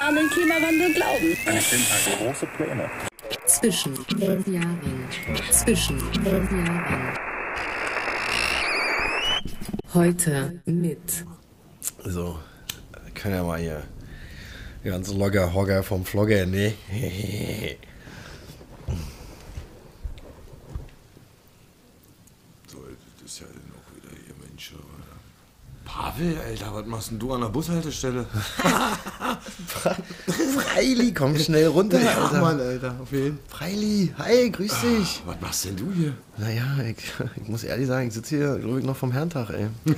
an 0.00 0.14
den 0.14 0.28
Klimawandel 0.30 0.92
glauben. 0.94 1.36
Es 1.46 1.70
sind 1.70 1.90
halt 1.90 2.18
große 2.18 2.46
Pläne. 2.56 2.90
Zwischen 3.46 3.94
den 4.18 4.52
Jahren. 4.52 5.08
Zwischen 5.50 5.98
den 6.22 6.66
Jahren. 6.66 7.18
Heute 9.94 10.60
mit 10.64 11.24
So, 12.04 12.38
können 13.14 13.34
ja 13.36 13.44
mal 13.44 13.60
hier 13.60 13.82
ganz 14.84 15.12
locker 15.12 15.52
Hogger 15.52 15.82
vom 15.82 16.04
Flogger, 16.04 16.46
ne? 16.46 16.74
So, 22.66 22.78
das 23.22 23.32
ist 23.32 23.40
ja 23.40 23.46
noch 23.46 23.94
wieder 23.94 24.10
hier, 24.24 24.34
Mensch. 24.46 24.72
Alter. 24.74 25.91
Pavel, 26.02 26.36
Alter, 26.36 26.74
was 26.74 26.86
machst 26.86 27.10
denn 27.12 27.18
du 27.20 27.32
an 27.32 27.42
der 27.42 27.48
Bushaltestelle? 27.48 28.26
Freili, 30.56 31.14
komm 31.14 31.38
schnell 31.38 31.68
runter, 31.68 32.02
Ja, 32.02 32.24
Alter. 32.24 32.40
Mann, 32.40 32.58
Alter, 32.58 32.96
auf 33.00 33.12
jeden 33.12 33.38
Freili, 33.48 34.12
hi, 34.18 34.50
grüß 34.50 34.80
dich. 34.80 35.22
Was 35.24 35.40
machst 35.40 35.64
denn 35.64 35.76
du 35.76 35.92
hier? 35.92 36.14
Naja, 36.38 36.64
ich, 36.90 36.96
ich 37.40 37.48
muss 37.48 37.62
ehrlich 37.62 37.86
sagen, 37.86 38.08
ich 38.08 38.14
sitze 38.14 38.36
hier, 38.36 38.58
glaube 38.58 38.80
ich, 38.80 38.84
noch 38.84 38.96
vom 38.96 39.12
Herrentag, 39.12 39.50
ey. 39.50 39.68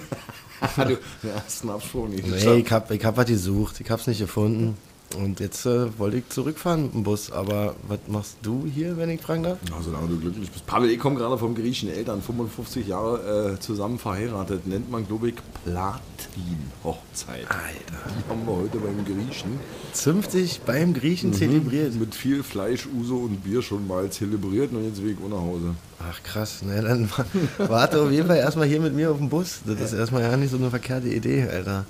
Ah, 0.60 0.84
du 0.84 0.96
den 1.22 1.30
ersten 1.30 1.68
Absprung 1.68 2.10
nicht 2.10 2.27
Nee, 2.27 2.58
ich 2.58 2.70
hab, 2.70 2.91
ich 2.91 3.05
hab 3.05 3.16
was 3.16 3.27
gesucht, 3.27 3.80
ich 3.80 3.91
hab's 3.91 4.06
nicht 4.06 4.20
gefunden. 4.20 4.77
Und 5.14 5.41
jetzt 5.41 5.66
äh, 5.66 5.98
wollte 5.98 6.18
ich 6.18 6.28
zurückfahren 6.28 6.82
mit 6.84 6.95
dem 6.95 7.02
Bus. 7.04 7.30
Aber 7.30 7.74
was 7.88 8.00
machst 8.09 8.38
du 8.42 8.66
hier, 8.66 8.96
wenn 8.96 9.10
ich 9.10 9.20
fragen 9.20 9.42
darf? 9.45 9.59
Ja, 9.68 9.77
solange 9.82 10.09
du 10.09 10.18
glücklich 10.18 10.50
bist. 10.50 10.66
Pavel, 10.66 10.91
ich 10.91 10.98
komme 10.98 11.16
gerade 11.16 11.38
vom 11.38 11.55
griechischen 11.55 11.91
Eltern, 11.91 12.22
55 12.22 12.86
Jahre 12.86 13.55
äh, 13.55 13.60
zusammen 13.60 13.98
verheiratet. 13.98 14.66
Nennt 14.66 14.91
man, 14.91 15.06
glaube 15.06 15.30
ich, 15.30 15.34
Platin-Hochzeit. 15.64 17.50
Alter. 17.50 18.05
Die 18.08 18.30
haben 18.30 18.47
wir 18.47 18.56
heute 18.56 18.78
beim 18.78 19.05
Griechen. 19.05 19.58
50 19.92 20.61
beim 20.62 20.94
Griechen 20.94 21.33
zelebriert. 21.33 21.94
Mit 21.94 22.14
viel 22.14 22.42
Fleisch, 22.42 22.86
Uso 22.86 23.16
und 23.16 23.44
Bier 23.44 23.62
schon 23.62 23.86
mal 23.86 24.10
zelebriert 24.10 24.72
und 24.72 24.84
jetzt 24.84 25.05
weg 25.05 25.16
nach 25.28 25.38
Hause. 25.38 25.75
Ach 26.10 26.22
krass, 26.22 26.60
na 26.66 26.80
dann 26.83 27.08
wa- 27.10 27.24
warte 27.69 28.00
auf 28.02 28.10
jeden 28.10 28.27
Fall 28.27 28.36
erstmal 28.36 28.66
hier 28.66 28.80
mit 28.80 28.94
mir 28.94 29.10
auf 29.10 29.19
dem 29.19 29.28
Bus. 29.28 29.60
Das 29.66 29.80
ist 29.80 29.92
erstmal 29.98 30.22
ja 30.22 30.36
nicht 30.36 30.50
so 30.50 30.56
eine 30.56 30.70
verkehrte 30.70 31.08
Idee, 31.08 31.47
Alter. 31.50 31.84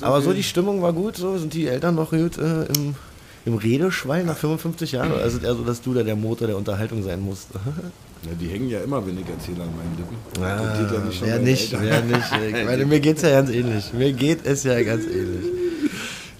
Aber 0.00 0.20
so 0.22 0.32
die 0.32 0.42
Stimmung 0.42 0.82
war 0.82 0.92
gut, 0.92 1.16
so 1.16 1.38
sind 1.38 1.54
die 1.54 1.66
Eltern 1.68 1.94
noch 1.94 2.10
gut 2.10 2.38
äh, 2.38 2.64
im, 2.64 2.94
im 3.44 3.54
Redeschwein 3.54 4.26
nach 4.26 4.36
55 4.36 4.92
Jahren. 4.92 5.12
Oder 5.12 5.24
ist 5.24 5.34
es 5.34 5.42
eher 5.42 5.54
so, 5.54 5.62
dass 5.64 5.80
du 5.82 5.94
da 5.94 6.02
der 6.02 6.16
Motor 6.16 6.46
der 6.48 6.56
Unterhaltung 6.56 7.02
sein 7.02 7.20
musst? 7.20 7.48
Ja, 8.24 8.30
die 8.40 8.46
hängen 8.46 8.68
ja 8.70 8.78
immer, 8.80 9.04
wenn 9.04 9.18
ich 9.18 9.26
erzähle, 9.28 9.64
an 9.64 9.70
meinen 9.76 9.96
Lippen. 9.96 10.16
Ah, 10.40 10.62
das 10.62 10.78
geht 10.78 10.92
ja 10.92 11.04
nicht 11.04 11.22
wer 11.24 11.38
nicht, 11.40 11.72
wer 11.80 12.02
nicht. 12.02 12.56
Ich 12.56 12.64
meine, 12.66 12.86
mir 12.86 13.00
geht's 13.00 13.22
ja 13.22 13.30
ganz 13.30 13.50
ähnlich. 13.50 13.92
Mir 13.92 14.12
geht 14.12 14.46
es 14.46 14.62
ja 14.62 14.80
ganz 14.84 15.06
ähnlich. 15.06 15.50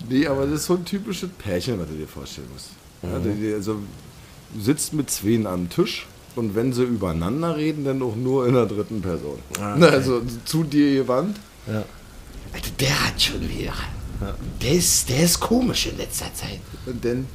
Nee, 0.08 0.28
aber 0.28 0.46
das 0.46 0.60
ist 0.60 0.66
so 0.66 0.74
ein 0.74 0.84
typisches 0.84 1.28
Pärchen, 1.30 1.80
was 1.80 1.88
du 1.88 1.94
dir 1.94 2.06
vorstellen 2.06 2.46
musst. 2.52 2.68
Ja, 3.02 3.18
die, 3.18 3.52
also, 3.52 3.78
du 4.54 4.60
sitzt 4.60 4.92
mit 4.92 5.10
Zween 5.10 5.44
am 5.44 5.68
Tisch 5.70 6.06
und 6.36 6.54
wenn 6.54 6.72
sie 6.72 6.84
übereinander 6.84 7.56
reden, 7.56 7.84
dann 7.84 8.02
auch 8.02 8.16
nur 8.16 8.46
in 8.46 8.54
der 8.54 8.66
dritten 8.66 9.00
Person. 9.00 9.38
Ah, 9.60 9.74
Na, 9.78 9.88
Also 9.88 10.22
zu 10.44 10.64
dir 10.64 11.02
gewandt. 11.02 11.38
Ja. 11.66 11.84
Also 12.52 12.70
der 12.78 13.06
hat 13.06 13.20
schon 13.20 13.40
wieder. 13.48 13.72
Der, 14.60 14.72
ist, 14.72 15.08
der 15.08 15.24
ist 15.24 15.40
komisch 15.40 15.86
in 15.86 15.96
letzter 15.98 16.32
Zeit. 16.34 16.60
Und 16.86 17.04
dann 17.04 17.26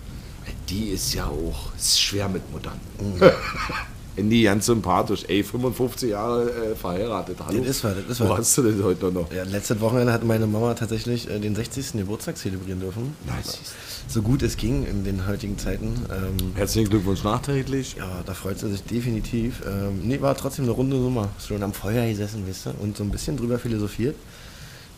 Die 0.69 0.89
ist 0.89 1.13
ja 1.13 1.25
auch 1.25 1.73
ist 1.77 1.99
schwer 2.01 2.29
mit 2.29 2.49
Muttern. 2.51 2.79
Nee, 4.17 4.43
ganz 4.43 4.65
sympathisch. 4.65 5.23
Ey, 5.27 5.43
55 5.43 6.09
Jahre 6.09 6.49
äh, 6.49 6.75
verheiratet. 6.75 7.37
Hallo. 7.45 7.59
Das 7.59 7.67
ist 7.69 7.83
wahr, 7.83 7.93
das 7.95 8.09
ist 8.09 8.19
Wo 8.19 8.29
wahr. 8.29 8.39
hast 8.39 8.57
du 8.57 8.63
denn 8.63 8.83
heute 8.83 9.11
noch? 9.11 9.31
Ja, 9.31 9.43
letztes 9.43 9.79
Wochenende 9.79 10.11
hat 10.11 10.23
meine 10.23 10.47
Mama 10.47 10.73
tatsächlich 10.73 11.29
äh, 11.29 11.39
den 11.39 11.55
60. 11.55 11.93
Geburtstag 11.93 12.37
zelebrieren 12.37 12.79
dürfen. 12.79 13.15
Nice. 13.27 13.59
So 14.07 14.21
gut 14.21 14.41
es 14.41 14.57
ging 14.57 14.85
in 14.85 15.03
den 15.03 15.27
heutigen 15.27 15.57
Zeiten. 15.57 15.93
Ähm, 16.09 16.53
Herzlichen 16.55 16.89
Glückwunsch 16.89 17.23
nachträglich. 17.23 17.95
ja, 17.97 18.23
da 18.25 18.33
freut 18.33 18.57
sie 18.57 18.69
sich 18.71 18.83
definitiv. 18.83 19.61
Ähm, 19.67 19.99
nee, 20.03 20.19
war 20.21 20.35
trotzdem 20.35 20.65
eine 20.65 20.71
runde 20.71 20.97
Nummer. 20.97 21.29
Schon 21.45 21.61
am 21.61 21.73
Feuer 21.73 22.07
gesessen, 22.07 22.47
weißt 22.47 22.67
du, 22.67 22.69
und 22.79 22.97
so 22.97 23.03
ein 23.03 23.11
bisschen 23.11 23.37
drüber 23.37 23.59
philosophiert, 23.59 24.15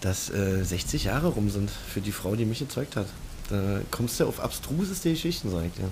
dass 0.01 0.29
äh, 0.29 0.63
60 0.63 1.05
Jahre 1.05 1.27
rum 1.27 1.49
sind 1.49 1.69
für 1.71 1.99
die 2.01 2.11
Frau, 2.13 2.35
die 2.35 2.45
mich 2.45 2.59
gezeugt 2.59 2.95
hat. 2.95 3.07
Da 3.49 3.81
kommst 3.91 4.19
du 4.19 4.25
auf 4.27 4.39
abstruseste 4.39 5.09
Geschichten, 5.09 5.49
sag 5.51 5.65
ich 5.65 5.73
dir. 5.73 5.89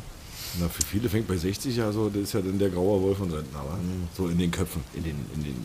Na, 0.59 0.67
für 0.69 0.83
viele 0.83 1.09
fängt 1.09 1.27
bei 1.27 1.37
60 1.37 1.75
ja 1.75 1.91
so, 1.91 2.09
das 2.09 2.23
ist 2.23 2.33
ja 2.33 2.41
dann 2.41 2.57
der 2.59 2.69
graue 2.69 3.01
Wolf 3.01 3.17
von 3.17 3.31
Rentner, 3.31 3.59
aber 3.59 3.77
so 4.15 4.27
in 4.27 4.37
den 4.37 4.51
Köpfen, 4.51 4.83
in 4.93 5.03
den, 5.03 5.15
in 5.35 5.43
den, 5.43 5.55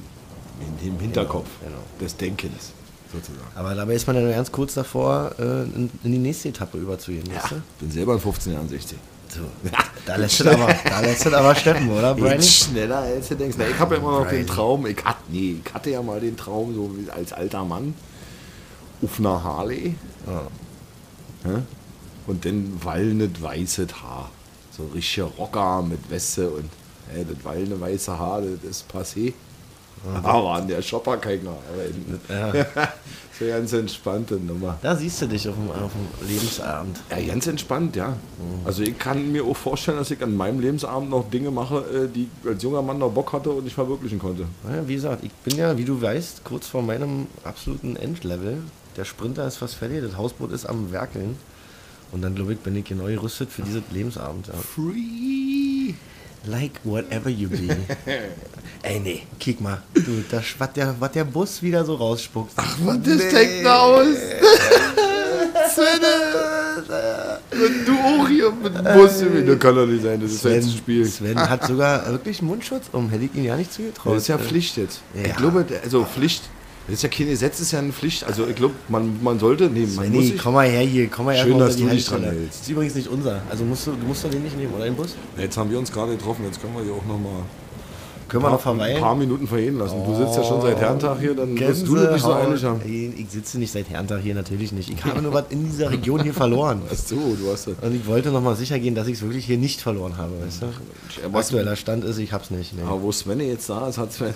in 0.60 0.84
dem 0.84 1.00
Hinterkopf 1.00 1.48
Genau, 1.60 1.72
genau. 1.72 1.84
des 2.00 2.16
Denkens, 2.16 2.72
sozusagen. 3.12 3.47
Aber 3.54 3.75
dabei 3.75 3.94
ist 3.94 4.06
man 4.06 4.16
ja 4.16 4.22
nur 4.22 4.32
ganz 4.32 4.50
kurz 4.53 4.75
davor, 4.75 5.32
äh, 5.38 5.62
in, 5.62 5.91
die 6.04 6.19
nächste 6.19 6.48
Etappe 6.50 6.78
überzugehen, 6.78 7.25
weißt 7.34 7.53
du? 7.53 7.62
Bin 7.81 7.91
selber 7.91 8.15
in 8.15 8.20
15 8.20 8.53
Jahren 8.53 8.69
60. 8.69 8.98
So. 9.28 9.41
Da 10.04 10.16
lässt 10.16 10.41
es 10.41 10.47
aber, 10.48 10.75
da 10.84 11.00
lässt 11.00 11.26
es 11.26 11.32
aber 11.32 11.54
steppen, 11.54 11.88
oder, 11.88 12.14
Brian? 12.16 12.43
schneller 12.43 12.99
als 12.99 13.28
du 13.28 13.37
denkst. 13.37 13.56
Na, 13.56 13.69
ich 13.69 13.78
habe 13.78 13.94
ja 13.94 14.00
immer 14.00 14.19
noch 14.19 14.28
den 14.28 14.44
Brian. 14.44 14.47
Traum, 14.49 14.87
ich 14.87 15.04
hatte, 15.04 15.22
nee, 15.28 15.59
ich 15.64 15.72
hatte 15.72 15.91
ja 15.91 16.03
mal 16.03 16.20
den 16.20 16.37
Traum, 16.37 16.75
so 16.75 16.91
wie 16.97 17.09
als 17.09 17.32
alter 17.32 17.64
Mann, 17.64 17.94
auf 19.00 19.20
einer 19.20 19.44
Harley. 19.44 19.94
Hä? 21.44 21.50
Und 22.26 22.44
dann 22.44 22.72
wallend 22.82 23.41
weißes 23.41 24.03
Haar. 24.03 24.31
So 24.77 24.84
ein 24.84 24.91
richtiger 24.94 25.27
Rocker 25.38 25.83
mit 25.83 26.10
Weste 26.10 26.49
und 26.50 26.65
äh, 27.15 27.25
das 27.28 27.44
wallende 27.44 27.81
weiße 27.81 28.19
Haar, 28.19 28.41
das 28.43 28.71
ist 28.71 28.84
passé. 28.93 29.33
Aber 30.25 30.55
an 30.55 30.66
der 30.66 30.83
Shopper 30.83 31.16
keiner. 31.19 31.50
Aber 31.50 31.84
in- 31.84 32.21
Ja. 32.28 32.53
so 33.38 33.47
ganz 33.47 33.72
entspannte 33.72 34.34
Nummer. 34.34 34.77
Da 34.82 34.97
siehst 34.97 35.22
du 35.22 35.27
dich 35.27 35.49
auf 35.49 35.55
dem, 35.55 35.71
auf 35.71 35.93
dem 35.93 36.28
Lebensabend. 36.28 36.99
Ja, 37.09 37.21
ganz 37.25 37.47
entspannt, 37.47 37.94
ja. 37.94 38.16
Also 38.65 38.82
ich 38.82 38.99
kann 38.99 39.31
mir 39.31 39.44
auch 39.44 39.56
vorstellen, 39.56 39.99
dass 39.99 40.11
ich 40.11 40.21
an 40.21 40.37
meinem 40.37 40.59
Lebensabend 40.59 41.09
noch 41.09 41.31
Dinge 41.31 41.53
mache, 41.53 41.78
äh, 41.78 42.09
die 42.09 42.28
ich 42.43 42.49
als 42.49 42.61
junger 42.65 42.82
Mann 42.82 42.99
noch 42.99 43.11
Bock 43.12 43.32
hatte 43.32 43.50
und 43.50 43.62
nicht 43.62 43.75
verwirklichen 43.75 44.19
konnte. 44.19 44.47
Naja, 44.65 44.82
wie 44.88 44.94
gesagt, 44.94 45.22
ich 45.22 45.31
bin 45.44 45.56
ja, 45.56 45.77
wie 45.78 45.84
du 45.84 46.00
weißt, 46.03 46.43
kurz 46.44 46.66
vor 46.66 46.82
meinem 46.82 47.28
absoluten 47.44 47.94
Endlevel. 47.94 48.59
Der 48.97 49.05
Sprinter 49.05 49.47
ist 49.47 49.59
fast 49.59 49.77
fertig, 49.77 50.03
das 50.03 50.16
Hausboot 50.16 50.50
ist 50.50 50.66
am 50.66 50.91
Werkeln. 50.91 51.37
Und 52.12 52.23
dann, 52.23 52.34
glaube 52.34 52.53
ich, 52.53 52.59
bin 52.59 52.77
ich 52.77 52.84
genau 52.84 53.05
gerüstet 53.06 53.50
für 53.50 53.62
diesen 53.62 53.83
Lebensabend. 53.91 54.47
Ja. 54.49 54.55
Free. 54.55 55.95
Like 56.45 56.73
whatever 56.84 57.31
you 57.31 57.49
be. 57.49 57.77
Ey, 58.83 58.99
nee, 59.00 59.23
kick 59.39 59.61
mal. 59.61 59.81
Du, 59.95 60.25
das, 60.31 60.45
was 60.59 60.73
der, 60.73 60.95
was 60.99 61.12
der 61.12 61.25
Bus 61.25 61.62
wieder 61.62 61.84
so 61.84 61.95
rausspuckt. 61.95 62.53
Ach, 62.56 62.77
Was 62.84 62.99
das 63.03 63.23
steckt 63.23 63.65
da 63.65 63.78
aus? 63.78 64.06
Svenne! 65.75 67.39
Und 67.53 67.87
du 67.87 67.93
auch 67.93 68.29
hier 68.29 68.50
mit 68.50 68.75
dem 68.75 68.84
Bus. 68.84 69.21
Das 69.47 69.59
kann 69.59 69.77
doch 69.77 69.87
nicht 69.87 70.03
sein, 70.03 70.21
das 70.21 70.33
ist 70.33 70.44
jetzt 70.44 70.67
ein 70.67 70.77
Spiel. 70.77 71.06
Sven 71.06 71.39
hat 71.39 71.67
sogar 71.67 72.06
wirklich 72.11 72.43
Mundschutz 72.43 72.87
um. 72.93 73.09
Hätte 73.09 73.25
ich 73.25 73.34
ihn 73.34 73.44
ja 73.44 73.56
nicht 73.56 73.73
zugetraut. 73.73 74.17
Das 74.17 74.23
ist 74.23 74.29
ja 74.29 74.39
Pflicht 74.39 74.77
jetzt. 74.77 75.00
Ja. 75.15 75.29
Ich 75.29 75.37
glaube, 75.37 75.65
also 75.84 76.05
Pflicht, 76.05 76.43
das 76.87 76.94
ist 76.94 77.03
ja 77.03 77.09
kein 77.09 77.28
Gesetz, 77.28 77.60
ist 77.60 77.72
ja 77.72 77.78
eine 77.78 77.93
Pflicht. 77.93 78.25
Also 78.25 78.47
ich 78.47 78.56
glaube, 78.56 78.75
man, 78.88 79.22
man 79.22 79.38
sollte, 79.38 79.70
nee, 79.70 79.87
man 79.94 80.12
sich, 80.12 80.37
komm 80.37 80.54
mal 80.54 80.69
her 80.69 80.82
hier, 80.82 81.09
komm 81.09 81.26
mal 81.26 81.34
her. 81.34 81.44
Schön, 81.44 81.59
dass 81.59 81.76
du 81.76 81.87
dich 81.88 82.04
dran 82.04 82.22
hältst. 82.25 82.60
Das 82.60 82.60
ist 82.62 82.69
übrigens 82.70 82.94
nicht 82.97 83.09
unser. 83.09 83.41
Also 83.48 83.65
musst 83.65 83.87
du, 83.87 83.93
du 83.93 84.06
musst 84.06 84.25
doch 84.25 84.31
den 84.31 84.43
nicht 84.43 84.56
nehmen, 84.56 84.75
oder 84.75 84.84
den 84.84 84.97
Bus? 84.97 85.15
Jetzt 85.38 85.56
haben 85.56 85.70
wir 85.70 85.78
uns 85.78 85.93
gerade 85.93 86.12
getroffen, 86.12 86.44
jetzt 86.44 86.60
können 86.60 86.75
wir 86.75 86.82
hier 86.82 86.93
auch 86.93 87.06
noch 87.06 87.19
mal 87.19 87.44
Können 88.28 88.43
wir 88.43 88.50
noch 88.50 88.66
ein 88.66 89.00
paar 89.00 89.15
Minuten 89.15 89.47
vergehen 89.47 89.78
lassen. 89.78 90.04
Du 90.04 90.16
sitzt 90.16 90.37
ja 90.37 90.43
schon 90.43 90.60
seit 90.60 90.78
Herrentag 90.78 91.20
hier, 91.20 91.34
dann 91.34 91.59
wirst 91.59 91.87
du 91.87 91.94
das 91.94 92.15
nicht 92.15 92.22
so 92.25 92.32
einig 92.32 92.65
haben. 92.65 92.81
Ich 92.84 93.31
sitze 93.31 93.59
nicht 93.59 93.70
seit 93.70 93.88
Herrentag 93.88 94.20
hier, 94.20 94.34
natürlich 94.34 94.72
nicht. 94.72 94.91
Ich 94.91 95.04
habe 95.04 95.22
nur 95.22 95.32
was 95.32 95.44
in 95.50 95.70
dieser 95.70 95.91
Region 95.91 96.20
hier 96.22 96.34
verloren. 96.34 96.82
Ach 96.91 96.97
so, 96.97 97.14
du 97.14 97.53
hast 97.53 97.69
das. 97.69 97.75
Und 97.81 97.94
ich 97.94 98.06
wollte 98.06 98.31
nochmal 98.31 98.56
sicher 98.56 98.78
gehen, 98.81 98.97
dass 98.97 99.06
ich 99.06 99.14
es 99.14 99.22
wirklich 99.22 99.44
hier 99.44 99.59
nicht 99.59 99.81
verloren 99.81 100.16
habe, 100.16 100.32
weißt 100.44 100.62
du? 100.62 101.37
Aktueller 101.37 101.76
Stand 101.76 102.04
ist, 102.04 102.19
ich 102.19 102.32
hab's 102.32 102.50
nicht. 102.50 102.75
Nee. 102.75 102.82
Aber 102.82 103.03
wo 103.03 103.12
Svenne 103.12 103.44
jetzt 103.44 103.70
da 103.70 103.87
ist, 103.88 103.99
hat 103.99 104.12
Svenne, 104.12 104.34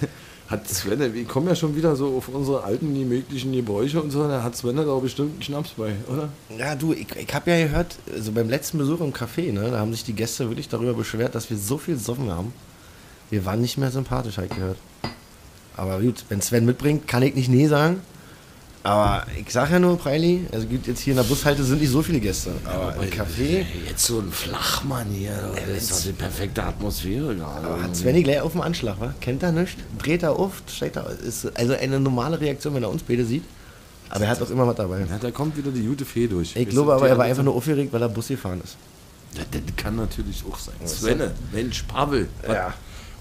hat 0.48 0.68
Svenne, 0.68 1.12
wir 1.12 1.24
kommen 1.24 1.48
ja 1.48 1.56
schon 1.56 1.74
wieder 1.74 1.96
so 1.96 2.16
auf 2.16 2.28
unsere 2.28 2.62
alten, 2.62 2.92
nie 2.92 3.04
möglichen 3.04 3.52
Gebräuche 3.52 4.00
und 4.00 4.10
so, 4.10 4.28
da 4.28 4.42
hat 4.42 4.56
Svenne 4.56 4.84
da 4.84 4.94
bestimmt 4.98 5.32
einen 5.32 5.42
Schnaps 5.42 5.70
bei, 5.76 5.92
oder? 6.08 6.28
Ja, 6.56 6.76
du, 6.76 6.92
ich, 6.92 7.08
ich 7.16 7.34
habe 7.34 7.50
ja 7.50 7.66
gehört, 7.66 7.98
also 8.12 8.32
beim 8.32 8.48
letzten 8.48 8.78
Besuch 8.78 9.00
im 9.00 9.12
Café, 9.12 9.52
ne, 9.52 9.70
da 9.70 9.78
haben 9.78 9.92
sich 9.92 10.04
die 10.04 10.12
Gäste 10.12 10.48
wirklich 10.48 10.68
darüber 10.68 10.94
beschwert, 10.94 11.34
dass 11.34 11.50
wir 11.50 11.56
so 11.56 11.78
viel 11.78 11.96
Soffen 11.96 12.30
haben. 12.30 12.52
Wir 13.30 13.44
waren 13.44 13.60
nicht 13.60 13.76
mehr 13.76 13.90
sympathisch, 13.90 14.36
habe 14.36 14.46
ich 14.46 14.54
gehört. 14.54 14.78
Aber 15.76 16.00
gut, 16.00 16.24
wenn 16.28 16.40
Sven 16.40 16.64
mitbringt, 16.64 17.08
kann 17.08 17.22
ich 17.22 17.34
nicht 17.34 17.48
nee 17.48 17.66
sagen. 17.66 18.00
Aber 18.86 19.26
ich 19.36 19.52
sag 19.52 19.68
ja 19.72 19.80
nur, 19.80 19.98
Preili, 19.98 20.46
also 20.52 20.64
gut, 20.68 20.86
jetzt 20.86 21.00
hier 21.00 21.10
in 21.10 21.16
der 21.16 21.24
Bushalte 21.24 21.64
sind 21.64 21.80
nicht 21.80 21.90
so 21.90 22.02
viele 22.02 22.20
Gäste. 22.20 22.52
Aber 22.64 22.94
im 23.02 23.10
Café 23.10 23.66
Jetzt 23.88 24.04
so 24.04 24.20
ein 24.20 24.30
Flachmann 24.30 25.08
hier. 25.08 25.32
Das 25.66 25.82
ist 25.82 25.90
doch 25.90 26.02
die 26.02 26.12
perfekte 26.12 26.62
Atmosphäre 26.62 27.34
gerade. 27.34 27.82
hat 27.82 27.96
Svenny 27.96 28.22
gleich 28.22 28.40
auf 28.40 28.52
dem 28.52 28.60
Anschlag, 28.60 29.00
wa? 29.00 29.12
Kennt 29.20 29.42
er 29.42 29.50
nicht? 29.50 29.76
Dreht 29.98 30.22
er 30.22 30.38
auf, 30.38 30.62
steigt 30.72 30.94
er, 30.94 31.10
ist 31.10 31.50
also 31.58 31.74
eine 31.74 31.98
normale 31.98 32.40
Reaktion, 32.40 32.74
wenn 32.74 32.84
er 32.84 32.90
uns 32.90 33.02
beide 33.02 33.24
sieht. 33.24 33.42
Aber 34.08 34.22
er 34.22 34.30
hat 34.30 34.40
auch 34.40 34.50
immer 34.50 34.68
was 34.68 34.76
dabei. 34.76 35.00
Ja, 35.00 35.18
da 35.20 35.32
kommt 35.32 35.56
wieder 35.56 35.72
die 35.72 35.82
gute 35.82 36.04
Fee 36.04 36.28
durch. 36.28 36.54
Ich 36.54 36.68
glaube 36.68 36.94
aber, 36.94 37.08
er 37.08 37.18
war 37.18 37.24
einfach 37.24 37.42
nur 37.42 37.56
aufgeregt, 37.56 37.92
weil 37.92 38.02
er 38.02 38.08
Bus 38.08 38.28
gefahren 38.28 38.60
ist. 38.62 38.76
Das, 39.34 39.46
das 39.50 39.76
kann 39.76 39.96
natürlich 39.96 40.44
auch 40.48 40.58
sein. 40.60 40.76
Svenne, 40.84 41.34
Mensch, 41.52 41.82
Pavel. 41.82 42.28
Ja. 42.46 42.72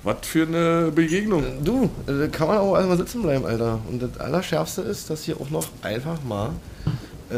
Was 0.06 0.18
für 0.22 0.46
eine 0.46 0.92
Begegnung. 0.92 1.64
Du, 1.64 1.90
äh, 2.06 2.28
kann 2.28 2.48
man 2.48 2.60
auch 2.60 2.76
erstmal 2.76 2.98
sitzen 2.98 3.24
bleiben, 3.24 3.44
Alter. 3.44 3.80
Und 3.90 4.04
das 4.04 4.20
Allerschärfste 4.20 4.84
ist, 4.84 5.10
dass 5.10 5.24
hier 5.24 5.42
auch 5.42 5.50
noch 5.50 5.68
einfach 5.82 6.22
mal 6.24 6.52
äh, 7.32 7.36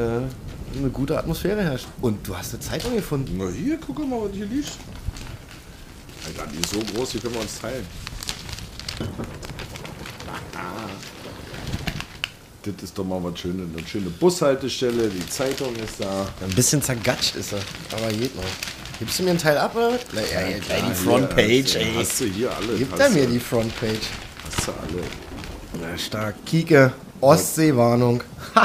eine 0.77 0.89
gute 0.91 1.17
Atmosphäre 1.17 1.63
herrscht. 1.63 1.87
Und 2.01 2.27
du 2.27 2.35
hast 2.35 2.53
eine 2.53 2.59
Zeitung 2.59 2.93
gefunden. 2.93 3.35
Na 3.37 3.47
hier, 3.47 3.79
guck 3.79 3.99
mal, 3.99 4.19
was 4.21 4.35
hier 4.35 4.47
liegt. 4.47 4.73
Alter, 6.25 6.51
die 6.51 6.59
ist 6.59 6.73
so 6.73 6.79
groß, 6.93 7.11
die 7.11 7.19
können 7.19 7.35
wir 7.35 7.41
uns 7.41 7.57
teilen. 7.57 7.87
Das 12.63 12.83
ist 12.83 12.97
doch 12.97 13.05
mal 13.05 13.23
was 13.23 13.39
Schönes. 13.39 13.65
Eine 13.77 13.87
schöne 13.87 14.09
Bushaltestelle, 14.09 15.07
die 15.07 15.29
Zeitung 15.29 15.73
ist 15.77 16.01
da. 16.01 16.27
Ein 16.41 16.53
bisschen 16.53 16.81
zergatscht 16.81 17.37
ist 17.37 17.53
er, 17.53 17.61
aber 17.93 18.11
geht 18.11 18.35
noch. 18.35 18.43
Gibst 18.99 19.19
du 19.19 19.23
mir 19.23 19.29
einen 19.31 19.39
Teil 19.39 19.57
ab, 19.57 19.75
oder? 19.75 19.91
was? 19.93 20.31
Ja, 20.31 20.41
ja, 20.41 20.47
ja, 20.47 20.57
klar, 20.59 20.77
die 20.79 20.85
hier, 20.85 20.95
Frontpage, 20.95 21.63
hast 21.65 21.75
du- 21.75 21.79
ey. 21.79 21.93
Hast 21.95 22.19
du 22.21 22.25
hier 22.25 22.51
alle. 22.51 22.87
Hast 22.91 22.99
er 22.99 23.09
mir 23.09 23.27
die 23.27 23.39
Frontpage? 23.39 24.07
Hast 24.45 24.67
du 24.67 24.71
alle. 24.71 25.03
Na 25.91 25.97
stark. 25.97 26.35
Kike, 26.45 26.91
Ostseewarnung. 27.21 28.23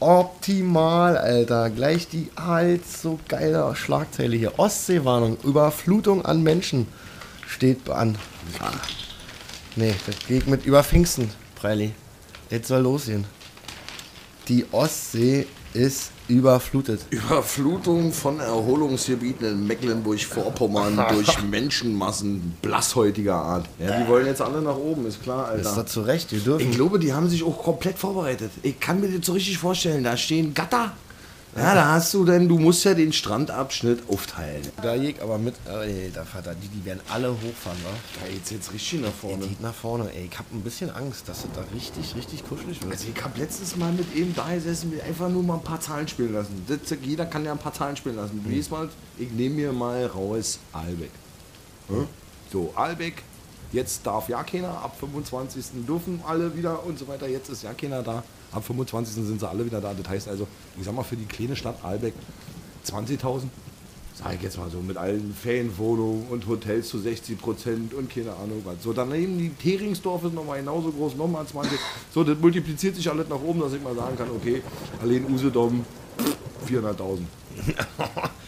Optimal, 0.00 1.16
Alter. 1.18 1.70
Gleich 1.70 2.08
die 2.08 2.30
allzu 2.36 3.18
geile 3.28 3.74
Schlagzeile 3.74 4.36
hier. 4.36 4.58
Ostseewarnung. 4.58 5.36
Überflutung 5.42 6.24
an 6.24 6.42
Menschen 6.42 6.86
steht 7.46 7.88
an. 7.90 8.16
Nee, 9.76 9.94
das 10.06 10.16
geht 10.26 10.46
mit 10.46 10.64
über 10.64 10.82
Pfingsten, 10.84 11.30
Preili. 11.56 11.92
Jetzt 12.50 12.68
soll 12.68 12.82
losgehen. 12.82 13.24
Die 14.48 14.64
Ostsee 14.72 15.46
ist 15.74 16.10
überflutet. 16.28 17.00
Überflutung 17.10 18.12
von 18.12 18.40
Erholungsgebieten 18.40 19.46
in 19.46 19.66
Mecklenburg-Vorpommern 19.66 21.00
durch 21.12 21.42
Menschenmassen 21.42 22.56
blasshäutiger 22.62 23.34
Art. 23.36 23.66
Ja, 23.78 24.00
die 24.00 24.08
wollen 24.08 24.26
jetzt 24.26 24.42
alle 24.42 24.60
nach 24.62 24.76
oben, 24.76 25.06
ist 25.06 25.22
klar, 25.22 25.54
Ist 25.54 25.66
Alter. 25.66 25.82
das 25.82 25.92
zu 25.92 26.00
Recht? 26.02 26.30
Wir 26.30 26.38
Ich 26.38 26.44
dürfen. 26.44 26.70
glaube, 26.72 26.98
die 26.98 27.12
haben 27.12 27.28
sich 27.28 27.42
auch 27.44 27.62
komplett 27.62 27.98
vorbereitet. 27.98 28.50
Ich 28.62 28.78
kann 28.80 29.00
mir 29.00 29.08
das 29.08 29.24
so 29.26 29.32
richtig 29.32 29.58
vorstellen. 29.58 30.04
Da 30.04 30.16
stehen 30.16 30.54
Gatter. 30.54 30.92
Ja, 31.56 31.74
da 31.74 31.88
hast 31.92 32.14
du 32.14 32.24
denn, 32.24 32.48
du 32.48 32.58
musst 32.58 32.84
ja 32.84 32.94
den 32.94 33.12
Strandabschnitt 33.12 34.08
aufteilen. 34.08 34.62
Da 34.82 34.94
jeg 34.94 35.20
aber 35.20 35.38
mit. 35.38 35.54
Ey, 35.66 36.10
da 36.14 36.24
Vater, 36.24 36.54
die, 36.54 36.68
die 36.68 36.84
werden 36.84 37.00
alle 37.08 37.30
hochfahren, 37.30 37.78
wa? 37.84 37.90
Da 38.20 38.30
geht's 38.30 38.50
jetzt 38.50 38.72
richtig 38.72 39.00
nach 39.00 39.12
vorne. 39.12 39.46
geht 39.46 39.60
nach 39.60 39.74
vorne, 39.74 40.12
ey. 40.14 40.28
Ich 40.30 40.38
hab 40.38 40.46
ein 40.52 40.62
bisschen 40.62 40.90
Angst, 40.90 41.28
dass 41.28 41.38
es 41.38 41.50
da 41.54 41.64
richtig, 41.74 42.14
richtig 42.14 42.46
kuschelig 42.46 42.80
wird. 42.82 42.92
Also 42.92 43.06
ich 43.14 43.24
habe 43.24 43.38
letztes 43.38 43.76
Mal 43.76 43.92
mit 43.92 44.14
ihm 44.14 44.34
da 44.36 44.54
gesessen, 44.54 44.92
wir 44.92 45.02
einfach 45.04 45.28
nur 45.28 45.42
mal 45.42 45.54
ein 45.54 45.64
paar 45.64 45.80
Zahlen 45.80 46.06
spielen 46.06 46.34
lassen. 46.34 46.64
Das, 46.68 46.78
jeder 47.02 47.26
kann 47.26 47.44
ja 47.44 47.52
ein 47.52 47.58
paar 47.58 47.74
Zahlen 47.74 47.96
spielen 47.96 48.16
lassen. 48.16 48.40
Du 48.44 48.50
liest 48.50 48.70
mal, 48.70 48.88
ich 49.18 49.30
nehme 49.32 49.56
mir 49.56 49.72
mal 49.72 50.06
raus 50.06 50.58
Albeck. 50.72 51.10
Hm? 51.88 52.06
So, 52.52 52.72
Albeck, 52.76 53.22
jetzt 53.72 54.06
darf 54.06 54.28
ja 54.28 54.42
keiner, 54.42 54.68
ab 54.68 54.96
25. 55.00 55.86
dürfen 55.86 56.22
alle 56.26 56.56
wieder 56.56 56.84
und 56.84 56.98
so 56.98 57.08
weiter. 57.08 57.26
Jetzt 57.26 57.48
ist 57.48 57.62
ja 57.62 57.72
keiner 57.72 58.02
da. 58.02 58.22
Ab 58.52 58.64
25. 58.64 59.14
sind 59.24 59.40
sie 59.40 59.48
alle 59.48 59.64
wieder 59.64 59.80
da. 59.80 59.94
Das 59.94 60.08
heißt 60.08 60.28
also, 60.28 60.46
ich 60.78 60.84
sag 60.84 60.94
mal, 60.94 61.02
für 61.02 61.16
die 61.16 61.26
kleine 61.26 61.56
Stadt 61.56 61.76
Albeck 61.82 62.14
20.000. 62.86 63.42
Sag 64.14 64.34
ich 64.34 64.42
jetzt 64.42 64.58
mal 64.58 64.68
so, 64.68 64.80
mit 64.80 64.96
allen 64.96 65.32
Ferienwohnungen 65.32 66.26
und 66.28 66.48
Hotels 66.48 66.88
zu 66.88 66.98
60 66.98 67.38
Prozent 67.38 67.94
und 67.94 68.10
keine 68.10 68.32
Ahnung 68.32 68.62
was. 68.64 68.82
So, 68.82 68.92
daneben 68.92 69.38
die 69.38 69.50
Theringsdorf 69.50 70.24
ist 70.24 70.34
nochmal 70.34 70.58
genauso 70.58 70.90
groß, 70.90 71.14
nochmal 71.14 71.46
20. 71.46 71.78
So, 72.12 72.24
das 72.24 72.36
multipliziert 72.36 72.96
sich 72.96 73.08
alles 73.08 73.28
nach 73.28 73.40
oben, 73.40 73.60
dass 73.60 73.72
ich 73.74 73.82
mal 73.82 73.94
sagen 73.94 74.16
kann, 74.16 74.28
okay, 74.30 74.62
allein 75.00 75.24
Usedom 75.30 75.84
400.000. 76.68 77.18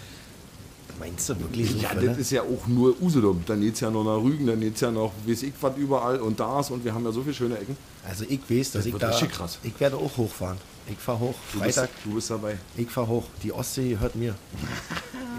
Meinst 1.01 1.29
du 1.31 1.41
wirklich 1.41 1.71
so 1.71 1.79
Ja, 1.79 1.89
viele? 1.91 2.07
das 2.09 2.19
ist 2.19 2.31
ja 2.31 2.43
auch 2.43 2.67
nur 2.69 2.95
Usedom. 3.03 3.43
Dann 3.47 3.61
geht's 3.61 3.81
ja 3.81 3.91
noch 3.91 4.05
nach 4.05 4.23
Rügen, 4.23 4.47
dann 4.47 4.61
geht's 4.61 4.81
ja 4.81 4.91
noch, 4.91 5.13
weiß 5.27 5.43
ich 5.45 5.53
was 5.61 5.77
überall 5.77 6.21
und 6.21 6.39
das 6.39 6.71
und 6.71 6.85
wir 6.85 6.95
haben 6.95 7.05
ja 7.05 7.11
so 7.11 7.23
viele 7.23 7.35
schöne 7.35 7.59
Ecken. 7.59 7.77
Also 8.07 8.25
ich 8.29 8.41
weiß, 8.49 8.73
dass 8.73 8.85
Das 8.85 8.87
ich 8.87 8.95
da. 8.97 9.11
krass. 9.27 9.59
Ich 9.63 9.79
werde 9.81 9.97
auch 9.97 10.17
hochfahren. 10.17 10.59
Ich 10.89 10.99
fahr 10.99 11.19
hoch. 11.19 11.35
Du 11.53 11.61
bist, 11.61 11.77
Freitag, 11.79 11.91
du 12.05 12.15
bist 12.15 12.31
dabei. 12.31 12.59
ich 12.77 12.89
fahr 12.91 13.07
hoch. 13.09 13.25
Die 13.43 13.53
Ostsee 13.53 13.97
hört 13.99 14.15
mir. 14.17 14.35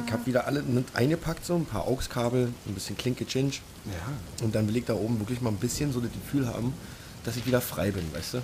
Ich 0.06 0.12
habe 0.12 0.26
wieder 0.26 0.46
alle 0.48 0.62
mit 0.64 0.86
eingepackt, 0.96 1.46
so 1.46 1.56
ein 1.56 1.66
paar 1.66 1.88
AUX-Kabel, 1.88 2.50
ein 2.68 2.74
bisschen 2.74 2.98
Klinke 2.98 3.26
Chinch. 3.26 3.62
Ja. 3.86 4.46
Und 4.46 4.56
dann 4.56 4.68
will 4.68 4.78
ich 4.78 4.86
da 4.86 4.94
oben 4.96 5.20
wirklich 5.20 5.42
mal 5.42 5.50
ein 5.50 5.58
bisschen 5.58 5.92
so 5.94 6.00
das 6.00 6.12
Gefühl 6.12 6.48
haben, 6.48 6.74
dass 7.24 7.36
ich 7.38 7.46
wieder 7.46 7.62
frei 7.62 7.92
bin, 7.92 8.04
weißt 8.14 8.36
du? 8.36 8.38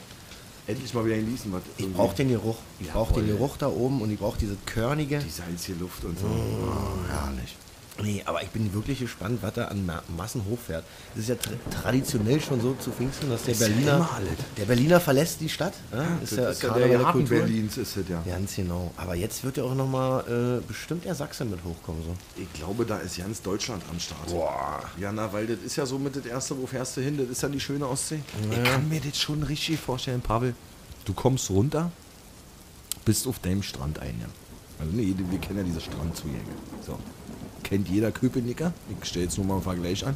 Endlich 0.67 0.93
mal 0.93 1.05
wieder 1.05 1.15
in 1.15 1.29
Liesen. 1.29 1.53
Was 1.53 1.61
Ich 1.77 1.91
brauche 1.93 2.15
den 2.15 2.29
Geruch. 2.29 2.57
Ich 2.79 2.89
brauche 2.89 3.13
den. 3.13 3.27
Geruch 3.27 3.55
da 3.57 3.67
oben 3.67 4.01
und 4.01 4.11
ich 4.11 4.19
brauche 4.19 4.37
diese 4.37 4.57
körnige. 4.65 5.19
Die 5.19 5.29
salzige 5.29 5.79
Luft 5.79 6.03
und 6.03 6.19
so. 6.19 6.25
Oh, 6.25 7.09
herrlich. 7.09 7.55
Nee, 8.01 8.21
aber 8.25 8.43
ich 8.43 8.49
bin 8.49 8.71
wirklich 8.73 8.99
gespannt, 8.99 9.39
was 9.41 9.53
da 9.53 9.65
an 9.65 9.85
Ma 9.85 10.03
Massen 10.15 10.43
hochfährt. 10.49 10.83
Es 11.15 11.21
ist 11.21 11.29
ja 11.29 11.35
tra 11.35 11.51
traditionell 11.81 12.39
schon 12.39 12.61
so 12.61 12.75
zu 12.75 12.91
Pfingsten, 12.91 13.29
dass 13.29 13.43
der 13.43 13.53
Ist 13.53 13.61
ja 13.61 13.67
Berliner, 13.67 14.09
alles. 14.15 14.29
der 14.55 14.65
Berliner 14.65 14.99
verlässt 14.99 15.41
die 15.41 15.49
Stadt. 15.49 15.73
Ja, 15.91 16.05
ist 16.23 16.33
ja, 16.33 16.43
das 16.43 16.57
ist 16.57 16.63
ja 16.63 16.73
der 16.73 16.87
der 16.89 17.05
Hafen. 17.05 17.25
Berlins, 17.25 17.77
ist 17.77 17.97
das 17.97 18.03
ja. 18.07 18.21
Ganz 18.25 18.55
genau. 18.55 18.91
Aber 18.97 19.15
jetzt 19.15 19.43
wird 19.43 19.57
ja 19.57 19.63
auch 19.63 19.73
nochmal 19.73 20.59
äh, 20.61 20.67
bestimmt 20.67 21.05
der 21.05 21.15
Sachse 21.15 21.43
mit 21.45 21.59
hochkommen. 21.63 22.03
So. 22.03 22.13
Ich 22.41 22.51
glaube, 22.53 22.85
da 22.85 22.97
ist 22.97 23.17
ganz 23.17 23.41
Deutschland 23.41 23.81
am 23.89 23.99
Start. 23.99 24.27
Boah. 24.27 24.81
Ja, 24.99 25.11
na, 25.11 25.31
weil 25.33 25.47
das 25.47 25.59
ist 25.59 25.75
ja 25.75 25.85
so 25.85 25.97
mit 25.97 26.15
das 26.15 26.25
Erste, 26.25 26.57
wo 26.57 26.67
fährst 26.67 26.97
du 26.97 27.01
hin? 27.01 27.17
Das 27.17 27.27
ist 27.29 27.41
ja 27.41 27.49
die 27.49 27.59
schöne 27.59 27.87
Ostsee. 27.87 28.21
Ich 28.51 28.63
kann 28.63 28.87
mir 28.87 29.01
das 29.01 29.17
schon 29.19 29.41
richtig 29.43 29.79
vorstellen, 29.79 30.21
Pavel. 30.21 30.53
Du 31.05 31.13
kommst 31.13 31.49
runter, 31.49 31.91
bist 33.05 33.27
auf 33.27 33.39
deinem 33.39 33.63
Strand 33.63 33.99
ein, 33.99 34.15
ja. 34.19 34.27
Also 34.79 34.91
nee, 34.95 35.15
wir 35.17 35.39
kennen 35.39 35.57
ja 35.57 35.63
diese 35.63 35.81
Strandzugänge. 35.81 36.41
So. 36.85 36.99
Kennt 37.67 37.89
jeder 37.89 38.11
Köpenicker. 38.13 38.71
Ich 39.01 39.09
stelle 39.09 39.25
jetzt 39.25 39.37
nur 39.37 39.45
mal 39.45 39.55
einen 39.55 39.63
Vergleich 39.63 40.05
an. 40.05 40.15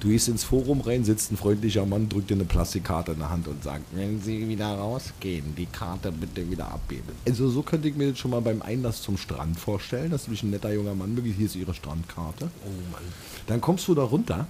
Du 0.00 0.08
gehst 0.08 0.26
ins 0.26 0.42
Forum 0.42 0.80
rein, 0.80 1.04
sitzt 1.04 1.30
ein 1.30 1.36
freundlicher 1.36 1.84
Mann, 1.84 2.08
drückt 2.08 2.30
dir 2.30 2.34
eine 2.34 2.46
Plastikkarte 2.46 3.12
in 3.12 3.18
der 3.18 3.28
Hand 3.28 3.46
und 3.46 3.62
sagt, 3.62 3.84
wenn 3.92 4.20
Sie 4.22 4.48
wieder 4.48 4.74
rausgehen, 4.74 5.54
die 5.54 5.66
Karte 5.66 6.10
bitte 6.10 6.50
wieder 6.50 6.68
abgeben. 6.68 7.10
Also 7.28 7.50
so 7.50 7.62
könnte 7.62 7.88
ich 7.88 7.94
mir 7.94 8.10
das 8.10 8.18
schon 8.18 8.30
mal 8.30 8.40
beim 8.40 8.62
Einlass 8.62 9.02
zum 9.02 9.18
Strand 9.18 9.60
vorstellen, 9.60 10.10
dass 10.10 10.24
du 10.24 10.30
dich 10.30 10.42
ein 10.42 10.50
netter 10.50 10.72
junger 10.72 10.94
Mann 10.94 11.14
bist, 11.14 11.36
hier 11.36 11.46
ist 11.46 11.54
Ihre 11.54 11.74
Strandkarte. 11.74 12.50
Oh 12.64 12.90
Mann. 12.90 13.02
Dann 13.46 13.60
kommst 13.60 13.86
du 13.86 13.94
da 13.94 14.02
runter 14.02 14.46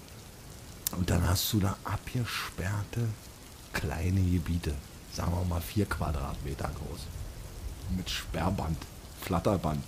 und 0.97 1.11
dann 1.11 1.29
hast 1.29 1.53
du 1.53 1.59
da 1.59 1.77
abgesperrte 1.85 3.09
kleine 3.73 4.23
Gebiete, 4.23 4.73
sagen 5.13 5.33
wir 5.33 5.45
mal 5.45 5.61
vier 5.61 5.87
Quadratmeter 5.87 6.71
groß. 6.71 7.01
Mit 7.97 8.09
Sperrband, 8.09 8.79
Flatterband, 9.21 9.83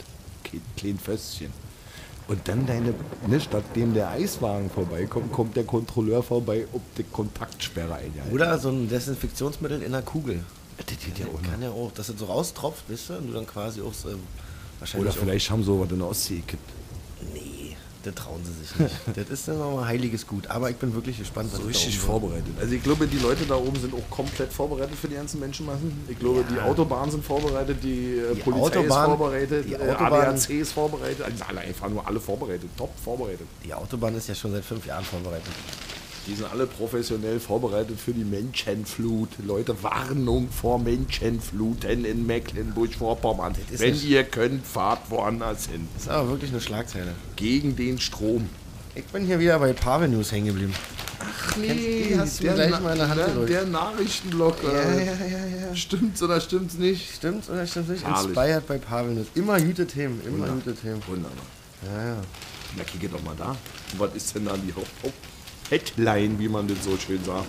kleinen 0.77 0.99
Fösschen. 0.99 1.64
Und 2.27 2.49
dann 2.49 2.67
deine, 2.67 2.95
ne, 3.27 3.39
statt 3.39 3.65
dem 3.77 3.93
der 3.93 4.09
Eiswagen 4.09 4.71
vorbeikommt, 4.71 5.31
kommt 5.33 5.57
der 5.57 5.65
Kontrolleur 5.65 6.23
vorbei, 6.23 6.67
ob 6.73 6.83
die 6.95 7.03
Kontaktsperre 7.03 7.97
eingehalten 7.97 8.33
Oder 8.33 8.59
so 8.59 8.71
ein 8.71 8.89
Desinfektionsmittel 8.89 9.83
in 9.83 9.93
der 9.93 10.03
Kugel. 10.03 10.41
Das 10.79 10.87
geht 10.87 11.19
ja 11.19 11.27
auch 11.27 11.43
Kann 11.43 11.63
ja 11.63 11.71
auch, 11.71 11.93
dass 11.93 12.09
es 12.09 12.19
so 12.19 12.25
raustropft, 12.25 12.91
weißt 12.91 13.11
du, 13.11 13.15
und 13.19 13.27
du 13.29 13.33
dann 13.35 13.47
quasi 13.47 13.83
auch 13.83 13.93
so, 13.93 14.09
wahrscheinlich 14.79 15.11
Oder 15.11 15.21
vielleicht 15.21 15.51
haben 15.51 15.63
sie 15.63 15.79
was 15.79 15.91
in 15.91 15.99
der 15.99 16.09
Ostsee 16.09 16.37
gekippt. 16.37 16.71
auch, 17.21 17.35
nee, 17.35 17.64
das 18.05 18.15
trauen 18.15 18.41
sie 18.45 18.53
sich 18.65 18.79
nicht. 18.79 18.95
das 19.17 19.29
ist 19.31 19.49
dann 19.49 19.59
nochmal 19.59 19.87
heiliges 19.87 20.27
Gut. 20.27 20.47
Aber 20.49 20.71
ich 20.71 20.77
bin 20.77 20.95
wirklich 20.95 21.19
gespannt, 21.19 21.51
was 21.53 21.61
So 21.61 21.67
richtig 21.67 21.95
wird. 21.95 22.05
vorbereitet. 22.07 22.53
Also 22.61 22.75
ich 22.75 22.83
glaube, 22.83 23.07
die 23.07 23.19
Leute 23.19 23.45
da 23.47 23.57
oben 23.57 23.79
sind 23.81 23.95
auch 23.95 24.11
komplett 24.11 24.53
vorbereitet 24.53 24.97
für 25.01 25.09
die 25.09 25.15
ganzen 25.17 25.41
Menschenmassen. 25.41 26.05
Ich 26.09 26.19
glaube, 26.19 26.45
die 26.51 26.59
Autobahnen 26.61 27.11
sind 27.11 27.25
vorbereitet, 27.25 27.79
die, 27.83 28.17
äh, 28.19 28.35
Die 28.35 28.41
Polizei 28.41 28.79
Autobahn- 28.81 28.87
ist 28.87 28.95
vorbereitet, 29.19 29.69
die 29.69 29.73
äh, 29.75 29.77
Autobahn- 29.91 30.13
ADAC 30.29 30.51
ist 30.51 30.73
vorbereitet. 30.73 31.23
Also 31.23 31.45
alle 31.49 31.61
einfach 31.61 31.89
nur 31.89 32.07
alle 32.07 32.21
vorbereitet, 32.21 32.69
top 32.77 32.91
vorbereitet. 33.03 33.47
Die 33.65 33.73
Autobahn 33.75 34.15
ist 34.17 34.29
ja 34.29 34.35
schon 34.35 34.53
seit 34.53 34.65
fünf 34.65 34.87
Jahren 34.87 35.05
vorbereitet. 35.05 35.53
Die 36.27 36.35
sind 36.35 36.51
alle 36.51 36.67
professionell 36.67 37.39
vorbereitet 37.39 38.01
für 38.01 38.13
die 38.13 38.25
Menschenflut. 38.25 39.29
Leute, 39.45 39.83
Warnung 39.83 40.49
vor 40.51 40.79
Menschenfluten 40.79 42.05
in 42.07 42.25
Mecklenburg-Vorpommern. 42.27 43.55
Wenn 43.77 44.01
ihr 44.03 44.25
könnt, 44.25 44.67
fahrt 44.67 45.11
woanders 45.11 45.67
hin. 45.67 45.87
Das 45.95 46.05
ist 46.05 46.09
aber 46.09 46.31
wirklich 46.31 46.51
eine 46.51 46.61
Schlagzeile. 46.63 47.13
Gegen 47.37 47.77
den 47.77 47.99
Strom. 48.01 48.49
Ich 48.95 49.05
bin 49.07 49.27
hier 49.27 49.39
wieder 49.39 49.59
bei 49.59 49.73
Pavel 49.75 50.09
News 50.09 50.33
hängen 50.33 50.47
geblieben. 50.47 50.73
Ach 51.21 51.57
nee, 51.57 52.15
hast 52.19 52.41
du 52.41 52.45
mir 52.47 52.55
gleich 52.55 52.81
mal 52.81 52.93
in 52.93 52.99
der 52.99 53.09
Hand 53.09 53.21
der, 53.21 53.47
der 53.47 53.67
Nachrichtenblock. 53.67 54.57
äh, 54.65 55.05
ja, 55.07 55.13
ja. 55.69 55.77
Stimmt's 55.77 56.23
oder 56.23 56.41
stimmt's 56.41 56.75
nicht? 56.75 57.15
Stimmt's 57.17 57.51
oder 57.51 57.67
stimmt's 57.67 57.91
nicht? 57.91 58.05
Herrlich. 58.05 58.27
Inspired 58.29 58.67
bei 58.67 58.79
Pavel 58.79 59.15
News. 59.15 59.27
Immer 59.35 59.61
gute 59.61 59.87
Themen, 59.87 60.21
immer 60.27 60.39
Wunder- 60.49 60.53
gute 60.55 60.75
Themen. 60.75 61.03
Wunderbar. 61.07 61.37
Ja, 61.87 62.07
ja. 62.09 62.17
Na, 62.77 62.85
kick 62.85 63.11
doch 63.13 63.23
mal 63.23 63.35
da. 63.37 63.51
Und 63.51 63.99
was 64.01 64.15
ist 64.15 64.35
denn 64.35 64.47
da 64.47 64.57
die 64.57 64.73
Haupt- 64.75 64.89
Headline, 65.71 66.39
wie 66.39 66.49
man 66.49 66.69
das 66.69 66.85
so 66.85 66.97
schön 66.99 67.23
sagt? 67.25 67.49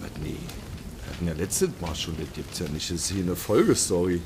Was, 0.00 0.10
nee. 0.22 0.36
Wir 0.36 1.12
hatten 1.12 1.26
ja 1.26 1.32
letztes 1.34 1.70
Mal 1.80 1.94
schon, 1.94 2.16
das 2.18 2.28
gibt's 2.34 2.58
ja 2.58 2.68
nicht. 2.68 2.90
Das 2.90 2.96
ist 2.96 3.10
hier 3.10 3.22
eine 3.22 3.36
Folgestory. 3.36 4.20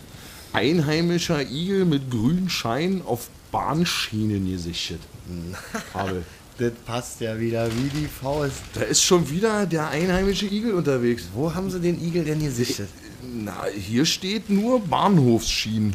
Einheimischer 0.53 1.43
Igel 1.43 1.85
mit 1.85 2.11
grünem 2.11 2.49
Schein 2.49 3.03
auf 3.05 3.29
Bahnschienen 3.51 4.51
gesichtet. 4.51 5.01
Pavel. 5.93 6.25
Das 6.59 6.73
passt 6.85 7.21
ja 7.21 7.39
wieder 7.39 7.69
wie 7.69 7.89
die 7.89 8.09
Faust. 8.09 8.63
Da 8.75 8.81
ist 8.81 9.03
schon 9.03 9.31
wieder 9.31 9.65
der 9.65 9.89
einheimische 9.89 10.47
Igel 10.47 10.75
unterwegs. 10.75 11.29
Wo 11.33 11.55
haben 11.55 11.71
sie 11.71 11.81
den 11.81 12.03
Igel 12.05 12.25
denn 12.25 12.43
gesichtet? 12.43 12.89
Na, 13.23 13.67
hier 13.67 14.05
steht 14.05 14.51
nur 14.51 14.81
Bahnhofsschienen. 14.81 15.95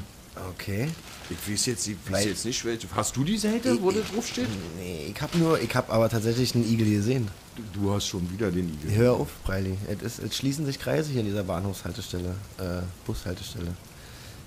Okay. 0.51 0.87
Ich 1.29 1.51
weiß 1.51 1.65
jetzt, 1.67 1.87
ich 1.87 1.97
weiß 2.09 2.25
jetzt 2.25 2.45
nicht, 2.45 2.65
welche. 2.65 2.87
Hast 2.95 3.15
du 3.15 3.23
die 3.23 3.37
Seite, 3.37 3.81
wo 3.81 3.91
das 3.91 4.03
draufsteht? 4.11 4.47
Nee, 4.77 5.11
ich 5.13 5.21
habe 5.21 5.37
nur, 5.37 5.59
ich 5.59 5.73
habe 5.75 5.91
aber 5.91 6.09
tatsächlich 6.09 6.53
einen 6.53 6.69
Igel 6.69 6.89
gesehen. 6.89 7.27
Du, 7.55 7.81
du 7.81 7.93
hast 7.93 8.07
schon 8.07 8.29
wieder 8.31 8.51
den 8.51 8.73
Igel. 8.73 8.95
Hör 8.95 9.13
auf, 9.13 9.29
Breili. 9.43 9.77
Es, 10.03 10.19
es 10.19 10.35
schließen 10.35 10.65
sich 10.65 10.79
Kreise 10.79 11.11
hier 11.11 11.21
in 11.21 11.27
dieser 11.27 11.43
Bahnhofshaltestelle, 11.43 12.35
äh, 12.57 12.81
Bushaltestelle. 13.05 13.73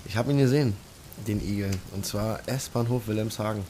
Ich 0.05 0.15
habe 0.15 0.31
ihn 0.31 0.37
gesehen, 0.37 0.75
den 1.25 1.41
Igel. 1.41 1.71
Und 1.93 2.05
zwar 2.05 2.41
S-Bahnhof 2.47 3.07
Wilhelmshagen. 3.07 3.63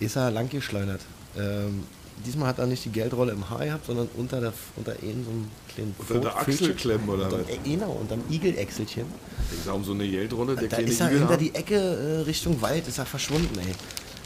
Ist 0.00 0.16
er 0.16 0.30
lang 0.30 0.48
geschleudert. 0.48 1.00
Ähm, 1.38 1.84
diesmal 2.24 2.48
hat 2.48 2.58
er 2.58 2.66
nicht 2.66 2.84
die 2.84 2.90
Geldrolle 2.90 3.32
im 3.32 3.48
Haar 3.48 3.64
gehabt, 3.64 3.86
sondern 3.86 4.08
unter, 4.14 4.40
der, 4.40 4.52
unter 4.76 5.02
eben 5.02 5.24
so 5.24 5.30
einem 5.30 5.48
kleinen 5.76 5.94
Unter 5.98 6.14
der 6.20 6.32
Pfo- 6.32 6.36
Achselklemm 6.36 7.08
oder 7.08 7.30
was? 7.32 7.40
äh, 7.48 7.58
Genau, 7.64 7.92
unterm 7.92 8.20
Igel-Äxelchen. 8.30 9.04
Ich 9.52 9.64
sag 9.64 9.74
um 9.74 9.84
so 9.84 9.92
eine 9.92 10.08
Geldrolle, 10.08 10.54
der 10.56 10.68
Da 10.68 10.76
kleine 10.76 10.90
ist 10.90 11.00
er 11.00 11.06
Igel. 11.08 11.18
hinter 11.20 11.34
da. 11.34 11.38
die 11.38 11.54
Ecke 11.54 11.74
äh, 11.76 12.20
Richtung 12.22 12.60
Wald, 12.62 12.86
ist 12.88 12.98
er 12.98 13.06
verschwunden, 13.06 13.58
ey. 13.58 13.74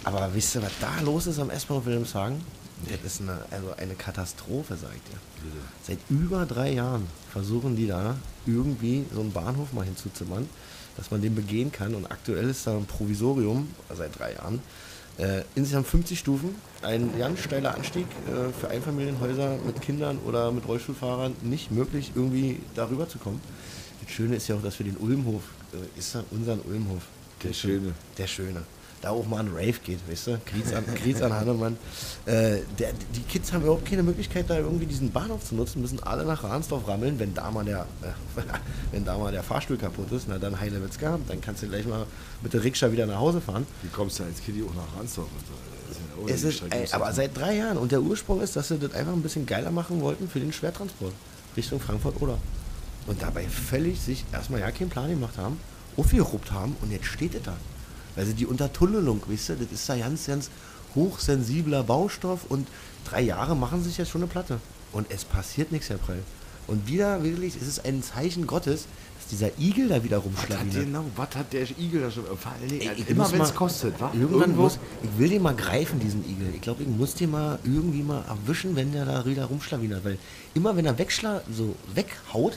Aber 0.04 0.30
wisst 0.32 0.54
ihr, 0.54 0.62
was 0.62 0.72
da 0.80 1.00
los 1.04 1.26
ist 1.26 1.38
am 1.38 1.50
S-Bahnhof 1.50 1.84
Wilhelmshagen? 1.86 2.40
Das 2.88 3.12
ist 3.12 3.20
eine, 3.20 3.38
also 3.50 3.74
eine 3.76 3.94
Katastrophe, 3.94 4.74
sag 4.80 4.90
ich 4.94 5.02
dir. 5.12 5.18
Seit 5.86 5.98
über 6.08 6.46
drei 6.46 6.72
Jahren 6.72 7.06
versuchen 7.30 7.76
die 7.76 7.86
da 7.86 8.16
irgendwie 8.46 9.04
so 9.14 9.20
einen 9.20 9.32
Bahnhof 9.32 9.74
mal 9.74 9.84
hinzuzimmern, 9.84 10.48
dass 10.96 11.10
man 11.10 11.20
den 11.20 11.34
begehen 11.34 11.70
kann. 11.70 11.94
Und 11.94 12.10
aktuell 12.10 12.48
ist 12.48 12.66
da 12.66 12.74
ein 12.74 12.86
Provisorium, 12.86 13.68
seit 13.94 14.18
drei 14.18 14.32
Jahren, 14.32 14.60
äh, 15.18 15.42
insgesamt 15.54 15.86
50 15.86 16.18
Stufen, 16.18 16.54
ein 16.82 17.10
ganz 17.18 17.40
steiler 17.40 17.74
Anstieg 17.74 18.06
äh, 18.26 18.52
für 18.58 18.68
Einfamilienhäuser 18.68 19.58
mit 19.66 19.80
Kindern 19.80 20.18
oder 20.26 20.50
mit 20.50 20.66
Rollstuhlfahrern 20.66 21.34
nicht 21.42 21.70
möglich, 21.70 22.12
irgendwie 22.14 22.60
darüber 22.74 23.08
zu 23.08 23.18
kommen. 23.18 23.40
Das 24.02 24.10
Schöne 24.10 24.36
ist 24.36 24.48
ja 24.48 24.56
auch, 24.56 24.62
dass 24.62 24.78
wir 24.78 24.86
den 24.86 24.96
Ulmhof, 24.96 25.42
äh, 25.72 25.98
ist 25.98 26.16
unseren 26.30 26.60
Ulmhof. 26.60 27.02
Der 27.42 27.52
Schöne. 27.52 27.94
Der 28.18 28.26
Schöne. 28.26 28.62
Da 29.02 29.10
auch 29.10 29.26
mal 29.26 29.40
ein 29.40 29.48
Rave 29.48 29.78
geht, 29.82 29.98
weißt 30.10 30.26
du? 30.26 30.40
Kriez 30.44 30.74
an, 30.74 30.84
Kriez 30.94 31.22
an 31.22 31.32
Hannemann. 31.32 31.78
Äh, 32.26 32.58
der, 32.78 32.92
die 33.14 33.22
Kids 33.28 33.50
haben 33.52 33.62
überhaupt 33.62 33.86
keine 33.86 34.02
Möglichkeit, 34.02 34.50
da 34.50 34.58
irgendwie 34.58 34.84
diesen 34.84 35.10
Bahnhof 35.10 35.42
zu 35.42 35.54
nutzen, 35.54 35.80
müssen 35.80 36.02
alle 36.02 36.24
nach 36.26 36.44
Ransdorf 36.44 36.86
rammeln, 36.86 37.18
wenn 37.18 37.32
da 37.32 37.50
mal 37.50 37.64
der, 37.64 37.86
äh, 38.02 38.42
wenn 38.92 39.04
da 39.06 39.16
mal 39.16 39.32
der 39.32 39.42
Fahrstuhl 39.42 39.78
kaputt 39.78 40.12
ist, 40.12 40.26
na 40.28 40.38
dann 40.38 40.60
heile 40.60 40.80
wird's 40.82 40.98
gehabt. 40.98 41.30
Dann 41.30 41.40
kannst 41.40 41.62
du 41.62 41.68
gleich 41.68 41.86
mal 41.86 42.04
mit 42.42 42.52
der 42.52 42.62
Rikscha 42.62 42.92
wieder 42.92 43.06
nach 43.06 43.18
Hause 43.18 43.40
fahren. 43.40 43.66
Wie 43.82 43.88
kommst 43.88 44.18
du 44.18 44.24
als 44.24 44.42
Kitty 44.44 44.62
auch 44.62 44.74
nach 44.74 44.98
Ransdorf? 44.98 45.28
und 45.28 45.46
so? 45.46 45.70
Das 46.28 46.42
ist 46.42 46.60
ja 46.60 46.68
Es 46.68 46.70
ist, 46.70 46.74
ey, 46.74 46.86
aber 46.92 47.12
seit 47.14 47.36
drei 47.36 47.56
Jahren. 47.56 47.78
Und 47.78 47.92
der 47.92 48.02
Ursprung 48.02 48.42
ist, 48.42 48.54
dass 48.54 48.68
sie 48.68 48.78
das 48.78 48.92
einfach 48.92 49.12
ein 49.12 49.22
bisschen 49.22 49.46
geiler 49.46 49.70
machen 49.70 50.00
wollten 50.02 50.28
für 50.28 50.40
den 50.40 50.52
Schwertransport 50.52 51.14
Richtung 51.56 51.80
Frankfurt 51.80 52.20
oder. 52.20 52.38
Und 53.06 53.22
dabei 53.22 53.44
völlig 53.48 54.00
sich 54.00 54.24
erstmal 54.32 54.60
ja 54.60 54.70
keinen 54.70 54.90
Plan 54.90 55.08
gemacht 55.08 55.38
haben, 55.38 55.58
aufgeruppt 55.96 56.52
haben 56.52 56.76
und 56.82 56.92
jetzt 56.92 57.06
steht 57.06 57.34
es 57.34 57.42
da. 57.42 57.56
Sie 58.24 58.34
die 58.34 58.46
Untertunnelung, 58.46 59.22
wisst 59.28 59.48
ihr, 59.50 59.56
das 59.56 59.70
ist 59.72 59.88
da 59.88 59.96
ganz, 59.96 60.26
ganz 60.26 60.50
hochsensibler 60.94 61.82
Baustoff 61.82 62.40
und 62.48 62.68
drei 63.08 63.22
Jahre 63.22 63.56
machen 63.56 63.82
sich 63.82 63.98
jetzt 63.98 64.10
schon 64.10 64.22
eine 64.22 64.30
Platte. 64.30 64.58
Und 64.92 65.06
es 65.10 65.24
passiert 65.24 65.72
nichts, 65.72 65.88
Herr 65.88 65.98
Prell. 65.98 66.22
Und 66.66 66.86
wieder 66.86 67.22
wirklich, 67.24 67.56
es 67.60 67.66
ist 67.66 67.84
ein 67.84 68.02
Zeichen 68.02 68.46
Gottes, 68.46 68.86
dass 69.18 69.26
dieser 69.28 69.50
Igel 69.58 69.88
da 69.88 70.02
wieder 70.04 70.18
rumschlawinert. 70.18 70.84
genau, 70.84 71.04
was 71.16 71.34
hat 71.34 71.52
der 71.52 71.62
Igel 71.78 72.00
da 72.02 72.10
schon? 72.10 72.24
Vor 72.24 72.52
allen 72.52 72.68
Dingen, 72.68 72.82
Ey, 72.82 72.96
ich 72.96 73.08
immer 73.08 73.24
muss 73.24 73.32
wenn 73.32 73.40
es 73.40 73.54
kostet, 73.54 74.00
wa? 74.00 74.10
Irgendwann 74.14 74.40
Irgendwo- 74.50 74.62
muss, 74.62 74.78
ich 75.02 75.18
will 75.18 75.28
den 75.30 75.42
mal 75.42 75.54
greifen, 75.54 75.98
diesen 76.00 76.24
Igel. 76.28 76.52
Ich 76.54 76.60
glaube, 76.60 76.82
ich 76.82 76.88
muss 76.88 77.14
den 77.14 77.30
mal 77.32 77.58
irgendwie 77.64 78.02
mal 78.02 78.24
erwischen, 78.28 78.76
wenn 78.76 78.92
der 78.92 79.04
da 79.04 79.24
wieder 79.26 79.46
rumschlawinert. 79.46 80.04
Weil 80.04 80.18
immer 80.54 80.76
wenn 80.76 80.86
er 80.86 80.96
wegschla 80.98 81.42
so 81.52 81.74
weghaut, 81.94 82.56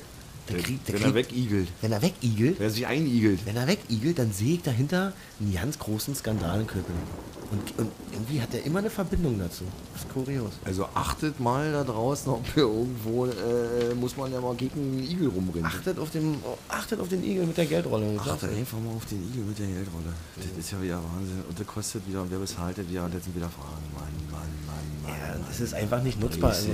der 0.50 0.58
kriegt, 0.60 0.88
der 0.88 0.96
wenn 0.96 1.04
er 1.04 1.14
wegigelt. 1.16 1.68
Wenn 1.82 1.92
er 1.92 2.02
wegigelt, 2.02 2.56
Wer 2.60 2.70
sich 2.70 2.86
einigelt. 2.88 3.40
wenn 3.46 3.56
er 3.56 3.68
wegigelt, 3.68 4.20
dann 4.20 4.32
sehe 4.32 4.56
ich 4.56 4.62
dahinter 4.64 5.14
einen 5.40 5.54
ganz 5.54 5.80
großen 5.80 6.16
Skandal 6.16 6.62
in 6.62 6.68
Köpenick. 6.68 7.04
Und, 7.52 7.80
und 7.80 7.92
irgendwie 8.12 8.42
hat 8.42 8.52
er 8.54 8.66
immer 8.66 8.80
eine 8.80 8.90
Verbindung 8.90 9.38
dazu. 9.38 9.64
Das 9.94 10.02
ist 10.02 10.12
kurios. 10.12 10.54
Also 10.66 10.86
achtet 10.96 11.40
mal 11.40 11.72
da 11.72 11.84
draußen, 11.84 12.32
ob 12.32 12.42
irgendwo, 12.58 13.28
äh, 13.28 13.94
muss 13.94 14.18
man 14.18 14.32
ja 14.34 14.42
mal 14.42 14.56
gegen 14.56 14.80
einen 14.82 15.04
Igel 15.04 15.28
rumrennen. 15.28 15.66
Achtet 15.66 16.00
auf 16.00 16.10
den, 16.10 16.38
achtet 16.68 17.00
auf 17.00 17.10
den 17.10 17.24
Igel 17.24 17.46
mit 17.46 17.56
der 17.56 17.68
Geldrolle. 17.68 18.20
Achtet 18.20 18.50
einfach 18.58 18.80
mal 18.80 18.96
auf 18.96 19.06
den 19.06 19.24
Igel 19.30 19.44
mit 19.44 19.60
der 19.60 19.68
Geldrolle. 19.68 20.14
Das 20.36 20.46
ist 20.66 20.72
ja 20.72 20.82
wieder 20.82 20.96
Wahnsinn. 20.96 21.44
Und 21.48 21.60
der 21.60 21.66
kostet 21.66 22.08
wieder, 22.08 22.24
und 22.24 22.32
wer 22.32 22.40
bezahlt 22.40 22.76
das 22.78 22.90
wieder? 22.90 23.06
Und 23.06 23.14
jetzt 23.14 23.26
sind 23.26 23.36
wieder 23.36 23.50
Fragen. 23.50 23.86
Mann, 23.94 24.04
Mann, 24.32 24.50
Mann, 24.66 25.14
Mann. 25.14 25.14
Ja, 25.14 25.36
das 25.48 25.60
ist 25.60 25.76
einfach 25.76 26.02
nicht 26.02 26.20
nutzbar. 26.20 26.52
Also, 26.52 26.70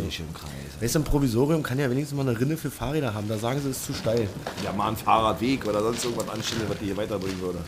weißt 0.79 0.95
du, 0.95 0.99
ein 0.99 1.03
Provisorium 1.03 1.61
kann 1.61 1.77
ja 1.77 1.89
wenigstens 1.91 2.15
mal 2.15 2.27
eine 2.27 2.39
Rinne 2.39 2.55
für 2.55 2.71
Fahrräder 2.71 3.13
haben. 3.13 3.27
Da 3.27 3.37
sagen 3.37 3.58
es 3.59 3.77
ist 3.77 3.85
zu 3.85 3.93
steil. 3.93 4.27
Ja, 4.63 4.71
mal 4.71 4.87
einen 4.89 4.97
Fahrradweg 4.97 5.65
oder 5.65 5.81
sonst 5.81 6.03
irgendwas 6.05 6.29
anstellen, 6.29 6.65
was 6.67 6.77
die 6.79 6.85
hier 6.85 6.97
weiterbringen 6.97 7.39
würde. 7.39 7.59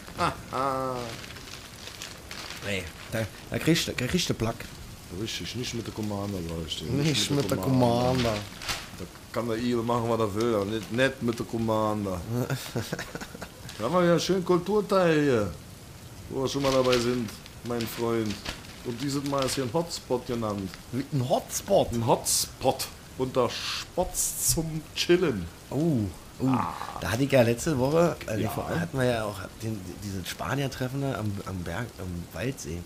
Nee. 2.65 2.83
Da, 3.11 3.25
da 3.49 3.59
kriegst 3.59 3.87
du 3.87 3.93
kriegst 3.93 4.29
du 4.29 4.33
Plack. 4.33 4.55
Richtig, 5.21 5.55
nicht 5.55 5.73
mit 5.73 5.85
der 5.85 5.93
Commander, 5.93 6.37
ich 6.65 6.77
dir. 6.77 6.85
Nicht 6.85 7.31
mit 7.31 7.49
der 7.49 7.57
Commander. 7.57 8.33
Da 8.97 9.05
kann 9.33 9.47
der 9.47 9.57
Igel 9.57 9.83
machen, 9.83 10.09
was 10.09 10.19
er 10.19 10.35
will, 10.35 10.55
aber 10.55 10.65
nicht, 10.65 10.91
nicht 10.91 11.21
mit 11.21 11.37
der 11.37 11.45
Commander. 11.45 12.21
da 13.77 13.83
haben 13.83 13.93
wir 13.93 14.05
ja 14.05 14.19
schön 14.19 14.45
Kulturteil 14.45 15.21
hier, 15.21 15.51
wo 16.29 16.43
wir 16.43 16.47
schon 16.47 16.61
mal 16.61 16.71
dabei 16.71 16.97
sind, 16.97 17.29
mein 17.65 17.81
Freund. 17.81 18.33
Und 18.85 19.01
dieses 19.01 19.23
Mal 19.25 19.43
ist 19.43 19.55
hier 19.55 19.65
ein 19.65 19.73
Hotspot 19.73 20.25
genannt. 20.25 20.69
Mit 20.91 21.05
einem 21.11 21.27
Hotspot. 21.29 21.91
Ein 21.91 22.07
Hotspot 22.07 22.87
unter 23.21 23.49
Spots 23.49 24.49
zum 24.53 24.81
Chillen. 24.95 25.45
Oh, 25.69 25.99
oh. 26.39 26.45
Da 26.99 27.11
hatte 27.11 27.23
ich 27.23 27.31
ja 27.31 27.41
letzte 27.43 27.77
Woche, 27.77 28.15
äh, 28.27 28.41
Ja. 28.41 28.49
vor- 28.49 28.67
hatten 28.69 28.97
wir 28.97 29.05
ja 29.05 29.23
auch 29.25 29.39
den, 29.61 29.79
dieses 30.03 30.27
Spanier-Treffen 30.27 31.01
da 31.01 31.15
am, 31.19 31.31
am 31.45 31.57
Berg, 31.63 31.85
am 31.99 32.07
Waldsee. 32.33 32.79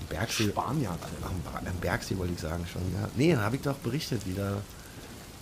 Am 0.00 0.06
Bergsee. 0.08 0.48
Spanier. 0.48 0.90
Am, 0.90 1.66
am 1.66 1.76
Bergsee 1.80 2.18
wollte 2.18 2.32
ich 2.34 2.40
sagen 2.40 2.66
schon, 2.70 2.82
ja. 2.94 3.08
Nee, 3.16 3.34
da 3.34 3.42
habe 3.42 3.56
ich 3.56 3.62
doch 3.62 3.76
berichtet 3.76 4.26
wieder. 4.26 4.56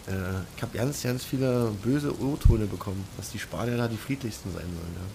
Äh, 0.06 0.12
ich 0.56 0.62
habe 0.62 0.76
ganz, 0.76 1.02
ganz 1.02 1.24
viele 1.24 1.70
böse 1.82 2.12
O-Töne 2.20 2.66
bekommen, 2.66 3.04
dass 3.16 3.30
die 3.30 3.38
Spanier 3.38 3.76
da 3.78 3.88
die 3.88 3.96
friedlichsten 3.96 4.52
sein 4.52 4.62
sollen, 4.64 4.94
ja. 4.96 5.06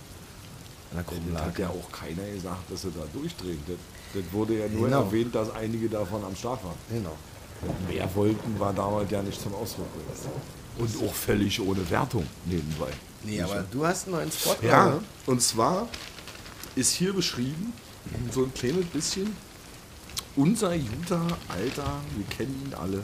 Der 0.96 1.04
Das 1.34 1.42
hat 1.42 1.58
ja 1.58 1.70
auch 1.70 1.92
keiner 1.92 2.22
gesagt, 2.36 2.70
dass 2.72 2.84
sie 2.84 2.92
da 2.92 3.02
durchdrehen. 3.12 3.58
Das, 3.66 3.78
das 4.13 4.32
wurde 4.32 4.60
ja 4.60 4.68
nur 4.68 4.86
Genau. 4.86 5.02
erwähnt, 5.02 5.34
dass 5.34 5.50
einige 5.56 5.90
davon 5.90 6.24
am 6.24 6.36
Start 6.36 6.63
waren. 6.63 6.75
Genau. 6.92 7.16
Mehr 7.89 8.10
wollten, 8.15 8.60
war 8.60 8.74
damals 8.74 9.10
ja 9.12 9.22
nicht 9.22 9.39
zum 9.41 9.53
Ausdruck 9.55 9.88
gebracht. 9.93 10.36
Und 10.77 11.08
auch 11.08 11.13
völlig 11.13 11.60
ohne 11.62 11.88
Wertung 11.89 12.25
nebenbei. 12.46 12.89
Nee, 13.24 13.41
aber 13.41 13.63
du 13.72 13.86
hast 13.86 14.08
einen 14.08 14.15
neuen 14.17 14.32
Spot, 14.32 14.55
Ja, 14.62 14.88
oder? 14.88 15.03
und 15.27 15.41
zwar 15.41 15.88
ist 16.75 16.93
hier 16.93 17.13
beschrieben, 17.13 17.74
so 18.32 18.43
ein 18.43 18.53
kleines 18.53 18.86
bisschen, 18.88 19.36
unser 20.36 20.75
guter 20.77 21.22
alter, 21.48 21.86
wir 22.15 22.25
kennen 22.36 22.60
ihn 22.65 22.74
alle, 22.74 23.03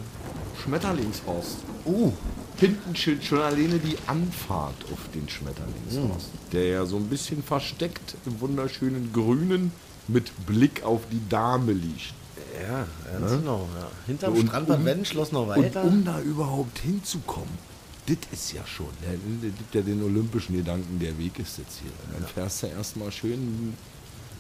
Schmetterlingshorst. 0.64 1.58
Uh, 1.86 2.12
Hinten 2.58 2.96
steht 2.96 3.24
schon 3.24 3.40
alleine 3.40 3.78
die 3.80 3.96
Anfahrt 4.08 4.76
auf 4.92 5.00
den 5.14 5.30
Schmetterlingshorst, 5.30 6.28
Hm. 6.28 6.40
der 6.52 6.66
ja 6.66 6.86
so 6.86 6.98
ein 6.98 7.08
bisschen 7.08 7.42
versteckt 7.44 8.16
im 8.26 8.42
wunderschönen 8.42 9.14
Grünen 9.14 9.72
mit 10.08 10.32
Blick 10.48 10.84
auf 10.84 11.02
die 11.12 11.22
Dame 11.30 11.72
liegt. 11.72 12.14
Ja, 12.62 12.88
ganz 13.12 13.32
genau. 13.32 13.68
Ja. 13.80 13.88
Hinterm 14.08 14.34
Und 14.34 14.48
Strandbad 14.48 14.80
um- 14.80 14.86
Wendenschloss 14.86 15.32
noch 15.32 15.48
Und 15.48 15.50
weiter. 15.64 15.84
um 15.84 16.04
da 16.06 16.20
überhaupt 16.22 16.80
hinzukommen, 16.80 17.58
das 18.06 18.18
ist 18.32 18.54
ja 18.54 18.66
schon, 18.66 18.88
der, 19.04 19.12
der 19.44 19.52
gibt 19.52 19.76
ja 19.76 19.82
den 19.82 20.02
olympischen 20.04 20.56
Gedanken, 20.56 21.00
der 21.00 21.18
Weg 21.18 21.38
ist 21.40 21.58
jetzt 21.60 21.80
hier. 21.82 21.92
Dann 22.18 22.28
fährst 22.28 22.64
du 22.64 22.68
erstmal 22.68 23.12
schön, 23.12 23.76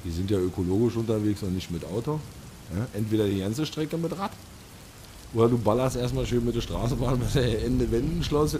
wir 0.03 0.11
sind 0.13 0.31
ja 0.31 0.39
ökologisch 0.39 0.95
unterwegs 0.95 1.43
und 1.43 1.53
nicht 1.53 1.69
mit 1.69 1.85
Auto. 1.85 2.19
Ja, 2.75 2.85
entweder 2.93 3.27
die 3.27 3.39
ganze 3.39 3.65
Strecke 3.65 3.97
mit 3.97 4.17
Rad, 4.17 4.31
oder 5.33 5.47
du 5.49 5.57
ballerst 5.59 5.95
erstmal 5.95 6.25
schön 6.25 6.43
mit 6.43 6.55
der 6.55 6.61
Straßenbahn 6.61 7.19
bis 7.33 7.35
Ende 7.35 7.91
Wendenschloss, 7.91 8.57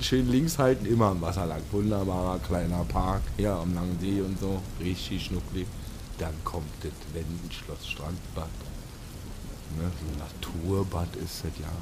schön 0.00 0.28
links 0.28 0.58
halten, 0.58 0.86
immer 0.86 1.06
am 1.06 1.20
Wasser 1.20 1.46
lang. 1.46 1.62
Wunderbarer 1.70 2.38
kleiner 2.40 2.84
Park, 2.84 3.22
hier 3.36 3.52
am 3.52 3.72
Langen 3.74 3.96
See 4.00 4.20
und 4.20 4.38
so, 4.40 4.60
richtig 4.80 5.24
schnucklig. 5.26 5.66
Dann 6.18 6.34
kommt 6.44 6.66
das 6.82 6.90
Wendenschloss 7.14 7.86
Strandbad. 7.88 8.48
Ne, 9.76 9.90
so 9.98 10.06
ein 10.06 10.18
Naturbad 10.18 11.16
ist 11.16 11.44
das 11.44 11.52
ja. 11.60 11.72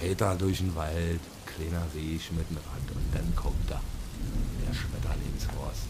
Weiter 0.00 0.36
durch 0.36 0.58
den 0.58 0.74
Wald, 0.74 1.20
kleiner 1.46 1.82
Weg 1.94 2.20
mit 2.32 2.48
dem 2.50 2.56
Rad 2.56 2.94
und 2.94 3.14
dann 3.14 3.34
kommt 3.34 3.70
da 3.70 3.80
der 4.66 4.74
Schmetterlingshorst. 4.74 5.86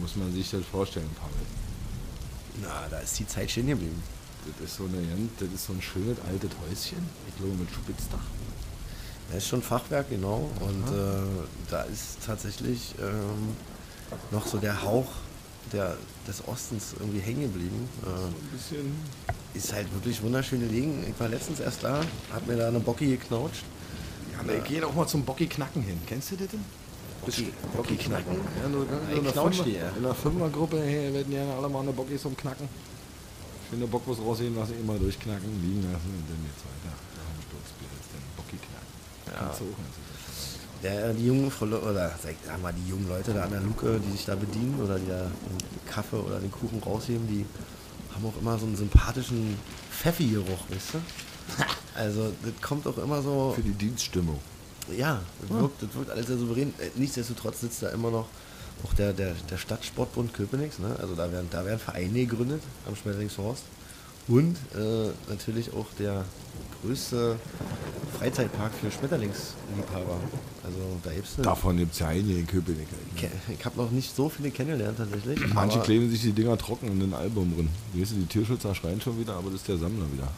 Muss 0.00 0.16
man 0.16 0.32
sich 0.32 0.50
das 0.50 0.64
vorstellen, 0.64 1.10
Pavel? 1.18 1.46
Na, 2.60 2.88
da 2.90 2.98
ist 2.98 3.18
die 3.18 3.26
Zeit 3.26 3.50
stehen 3.50 3.66
geblieben. 3.66 4.02
Das 4.58 4.70
ist 4.70 4.76
so, 4.76 4.84
eine, 4.84 4.98
das 5.38 5.48
ist 5.48 5.66
so 5.66 5.72
ein 5.72 5.82
schönes 5.82 6.18
altes 6.28 6.50
Häuschen, 6.60 7.06
ich 7.28 7.36
glaube 7.36 7.54
mit 7.54 7.70
Spitzdach. 7.70 8.26
Das 9.28 9.38
ist 9.38 9.48
schon 9.48 9.62
Fachwerk, 9.62 10.10
genau. 10.10 10.50
Und 10.60 10.88
äh, 10.88 11.46
da 11.70 11.82
ist 11.82 12.18
tatsächlich 12.26 12.94
ähm, 13.00 13.56
noch 14.30 14.46
so 14.46 14.58
der 14.58 14.82
Hauch 14.82 15.08
der, 15.72 15.96
des 16.26 16.46
Ostens 16.46 16.94
irgendwie 16.98 17.20
hängen 17.20 17.42
geblieben. 17.42 17.88
Äh, 18.04 19.56
ist 19.56 19.72
halt 19.72 19.92
wirklich 19.94 20.22
wunderschön 20.22 20.60
gelegen. 20.60 21.04
Ich 21.08 21.18
war 21.20 21.28
letztens 21.28 21.60
erst 21.60 21.84
da, 21.84 22.00
hab 22.32 22.46
mir 22.46 22.56
da 22.56 22.68
eine 22.68 22.80
Bocki 22.80 23.06
geknautscht. 23.06 23.64
Ja, 24.32 24.46
wir 24.48 24.60
gehen 24.60 24.84
auch 24.84 24.94
mal 24.94 25.06
zum 25.06 25.24
Bocki 25.24 25.46
knacken 25.46 25.82
hin. 25.82 26.00
Kennst 26.06 26.32
du 26.32 26.36
das? 26.36 26.48
denn? 26.48 26.64
Bocky 27.76 27.96
knacken. 27.96 28.36
Ja, 28.62 28.68
nur, 28.68 28.86
Ey, 29.10 29.18
in, 29.18 29.24
der 29.24 29.32
Fünfer, 29.32 29.64
die, 29.64 29.74
ja. 29.78 29.90
in 29.96 30.02
der 30.02 30.14
Fünfergruppe 30.14 30.82
hey, 30.82 31.14
werden 31.14 31.32
ja 31.32 31.56
alle 31.56 31.68
mal 31.68 31.80
eine 31.80 31.92
Bockis 31.92 32.24
umknacken. 32.24 32.68
Schöne 33.70 33.86
Bockwurst 33.86 34.20
rausheben 34.20 34.56
lassen, 34.56 34.74
immer 34.80 34.98
durchknacken, 34.98 35.48
liegen 35.62 35.82
lassen 35.86 36.10
und 36.10 36.26
dann 36.26 36.42
jetzt 36.50 36.66
weiter. 36.66 36.90
Nach 36.90 37.30
dem 37.30 37.42
Sturzbier 37.46 37.90
ist 37.94 38.10
dann 38.10 38.24
Bocki 38.36 38.58
knacken. 38.58 38.90
Kannst 39.38 39.60
du 39.60 39.64
auch, 39.70 39.78
das 39.78 39.96
ist 40.02 40.58
ja 40.58 40.66
schon 40.66 40.71
Der, 40.82 41.12
die 41.12 41.26
jungen 41.26 41.52
oder 41.60 42.10
sag 42.22 42.34
sag 42.44 42.60
mal, 42.60 42.72
die 42.72 42.90
jungen 42.90 43.08
Leute 43.08 43.32
da 43.32 43.44
an 43.44 43.50
der 43.50 43.60
Luke, 43.60 44.00
die 44.04 44.12
sich 44.12 44.24
da 44.24 44.34
bedienen 44.34 44.80
oder 44.82 44.98
die 44.98 45.06
da 45.06 45.22
den 45.22 45.86
Kaffee 45.86 46.16
oder 46.16 46.40
den 46.40 46.50
Kuchen 46.50 46.82
rausheben, 46.82 47.26
die 47.28 47.46
haben 48.12 48.26
auch 48.26 48.40
immer 48.40 48.58
so 48.58 48.66
einen 48.66 48.76
sympathischen 48.76 49.56
Pfeffi-Geruch, 49.90 50.70
weißt 50.70 50.94
du? 50.94 50.98
Also, 51.94 52.32
das 52.42 52.52
kommt 52.62 52.86
auch 52.86 52.96
immer 52.96 53.20
so. 53.20 53.52
Für 53.54 53.60
die 53.60 53.72
Dienststimmung. 53.72 54.38
Ja, 54.96 55.20
das 55.42 55.50
wirkt, 55.50 55.82
das 55.82 55.94
wirkt 55.94 56.10
alles 56.10 56.26
sehr 56.26 56.38
souverän. 56.38 56.72
Äh, 56.78 56.88
Nichtsdestotrotz 56.94 57.60
sitzt 57.60 57.82
da 57.82 57.90
immer 57.90 58.10
noch 58.10 58.28
auch 58.82 58.94
der, 58.94 59.12
der, 59.12 59.34
der 59.50 59.58
Stadtsportbund 59.58 60.32
Köpenick. 60.32 60.78
Ne? 60.78 60.96
Also 61.00 61.14
da 61.14 61.30
werden, 61.30 61.48
da 61.50 61.64
werden 61.64 61.78
Vereine 61.78 62.24
gegründet 62.26 62.62
am 62.86 62.96
Schmetterlingshorst. 62.96 63.62
Und 64.28 64.56
äh, 64.74 65.10
natürlich 65.28 65.72
auch 65.74 65.86
der 65.98 66.24
größte 66.82 67.36
Freizeitpark 68.18 68.72
für 68.80 68.90
Schmetterlingsliebhaber. 68.90 70.16
Also 70.64 70.78
da 71.02 71.12
gibt 71.12 71.26
es 71.26 71.36
Davon 71.36 71.76
gibt 71.76 71.92
es 71.92 71.98
ja 71.98 72.08
einige 72.08 72.38
in 72.38 72.46
Köpenick. 72.46 72.86
Ich 73.48 73.64
habe 73.64 73.76
noch 73.76 73.90
nicht 73.90 74.14
so 74.14 74.28
viele 74.28 74.50
kennengelernt 74.50 74.98
tatsächlich. 74.98 75.52
Manche 75.52 75.80
kleben 75.80 76.08
sich 76.10 76.20
die 76.20 76.32
Dinger 76.32 76.56
trocken 76.56 76.86
in 76.88 77.00
den 77.00 77.14
Album 77.14 77.52
drin. 77.54 77.68
Weißt 77.94 78.12
du, 78.12 78.16
die 78.16 78.26
Tierschützer 78.26 78.74
schreien 78.74 79.00
schon 79.00 79.18
wieder, 79.18 79.34
aber 79.34 79.50
das 79.50 79.60
ist 79.60 79.68
der 79.68 79.78
Sammler 79.78 80.06
wieder. 80.12 80.28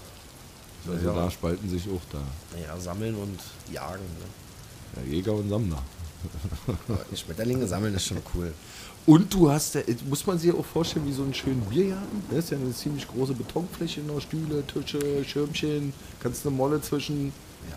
Also 0.91 1.07
Ja. 1.07 1.15
da 1.15 1.31
spalten 1.31 1.69
sich 1.69 1.85
auch 1.89 2.01
da. 2.11 2.21
Ja, 2.61 2.79
sammeln 2.79 3.15
und 3.17 3.39
jagen. 3.73 4.03
Ne? 4.03 5.03
Ja, 5.07 5.13
Jäger 5.13 5.33
und 5.35 5.49
Sammler. 5.49 5.83
Schmetterlinge 7.15 7.67
sammeln 7.67 7.95
ist 7.95 8.07
schon 8.07 8.19
cool. 8.35 8.53
Und 9.07 9.35
du 9.35 9.51
hast, 9.51 9.77
muss 10.09 10.27
man 10.27 10.39
sich 10.39 10.53
auch 10.53 10.65
vorstellen, 10.65 11.07
wie 11.07 11.13
so 11.13 11.23
einen 11.23 11.35
schönen 11.35 11.61
Biergarten. 11.63 12.23
Das 12.31 12.45
ist 12.45 12.51
ja 12.51 12.57
eine 12.59 12.73
ziemlich 12.73 13.07
große 13.07 13.35
Betonfläche, 13.35 14.01
noch 14.01 14.21
Stühle, 14.21 14.65
Tische, 14.67 15.25
Schirmchen, 15.25 15.93
kannst 16.21 16.47
eine 16.47 16.57
Molle 16.57 16.81
zwischen. 16.81 17.33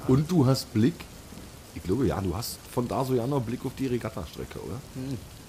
Und 0.08 0.32
du 0.32 0.46
hast 0.46 0.74
Blick. 0.74 0.96
Ich 1.76 1.84
glaube, 1.84 2.08
ja, 2.08 2.20
du 2.22 2.36
hast 2.36 2.58
von 2.72 2.88
da 2.88 3.04
so 3.04 3.14
ja 3.14 3.28
noch 3.28 3.42
Blick 3.42 3.66
auf 3.66 3.74
die 3.78 3.88
Regattastrecke, 3.88 4.60
oder? 4.60 4.80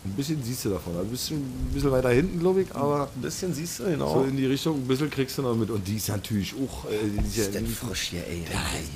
Ein 0.05 0.13
bisschen 0.13 0.43
siehst 0.43 0.65
du 0.65 0.71
davon. 0.71 0.97
Ein 0.99 1.09
bisschen, 1.09 1.39
ein 1.39 1.71
bisschen 1.73 1.91
weiter 1.91 2.11
hinten, 2.11 2.39
glaube 2.41 2.63
ich, 2.63 2.75
aber 2.75 3.09
Ein 3.15 3.23
bisschen 3.23 3.55
siehst 3.55 3.81
du, 3.81 3.85
genau. 3.85 4.15
so 4.15 4.25
in 4.25 4.37
die 4.37 4.47
Richtung, 4.47 4.77
ein 4.77 4.87
bisschen 4.87 5.11
kriegst 5.11 5.39
du 5.39 5.43
noch 5.43 5.55
mit. 5.55 5.71
Und 5.71 5.87
die 5.87 5.97
ist 5.97 6.09
natürlich 6.09 6.55
auch. 6.55 6.85
Äh, 6.91 7.09
die 7.09 7.27
ist, 7.27 7.37
ist 7.37 7.47
ja 7.47 7.53
denn 7.53 7.65
nicht, 7.65 7.77
frisch 7.77 8.01
hier, 8.11 8.27
ey. 8.27 8.45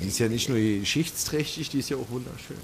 die 0.01 0.07
ist 0.07 0.19
ja 0.19 0.27
nicht 0.27 0.49
nur 0.49 0.57
geschichtsträchtig, 0.57 1.69
die 1.69 1.79
ist 1.79 1.89
ja 1.89 1.97
auch 1.97 2.09
wunderschön. 2.09 2.57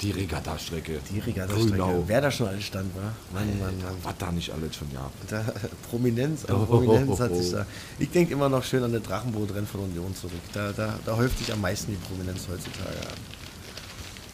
Die 0.00 0.10
Regattastrecke. 0.10 1.00
Die 1.10 1.20
Regattastrecke. 1.20 2.02
Wer 2.06 2.20
da 2.20 2.30
schon 2.30 2.48
alles 2.48 2.64
stand, 2.64 2.94
war? 2.96 3.14
Mann, 3.32 3.58
Mann, 3.58 3.78
Mann. 3.82 3.96
Was 4.02 4.14
da 4.18 4.32
nicht 4.32 4.50
alles 4.50 4.74
schon 4.76 4.92
gab. 4.92 5.12
Da, 5.28 5.44
Prominenz, 5.88 6.44
an 6.44 6.56
Oh, 6.62 6.66
Prominenz 6.66 7.20
hat 7.20 7.30
oh, 7.30 7.34
oh. 7.34 7.40
sich 7.40 7.52
da. 7.52 7.66
Ich 7.98 8.10
denke 8.10 8.32
immer 8.32 8.48
noch 8.48 8.64
schön 8.64 8.82
an 8.82 8.92
das 8.92 9.02
Drachenbootrennen 9.02 9.66
von 9.66 9.80
Union 9.82 10.14
zurück. 10.14 10.32
Da, 10.52 10.72
da, 10.72 10.98
da 11.04 11.16
häuft 11.16 11.38
sich 11.38 11.52
am 11.52 11.60
meisten 11.60 11.92
die 11.92 11.98
Prominenz 12.06 12.46
heutzutage 12.50 12.98
an. 12.98 13.44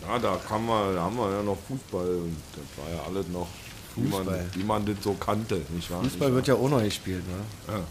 Ja, 0.08 0.18
da, 0.18 0.36
kann 0.48 0.64
man, 0.64 0.94
da 0.94 1.02
haben 1.02 1.16
wir 1.16 1.30
ja 1.30 1.42
noch 1.42 1.58
Fußball 1.68 2.08
und 2.08 2.36
das 2.52 2.84
war 2.84 2.94
ja 2.94 3.02
alles 3.06 3.28
noch, 3.28 3.46
wie 3.96 4.08
man, 4.08 4.24
Fußball. 4.24 4.46
wie 4.54 4.64
man 4.64 4.86
das 4.86 4.96
so 5.02 5.12
kannte, 5.14 5.60
nicht 5.70 5.90
wahr? 5.90 6.02
Fußball 6.02 6.34
wird 6.34 6.48
ja 6.48 6.54
auch 6.54 6.70
noch 6.70 6.82
gespielt, 6.82 7.22
ne? 7.28 7.74
ja, 7.74 7.78
ja. 7.78 7.84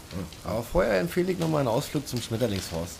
Aber 0.50 0.62
vorher 0.62 0.98
empfehle 0.98 1.32
ich 1.32 1.38
nochmal 1.38 1.60
einen 1.60 1.68
Ausflug 1.68 2.06
zum 2.06 2.20
Schmetterlingshorst. 2.20 2.96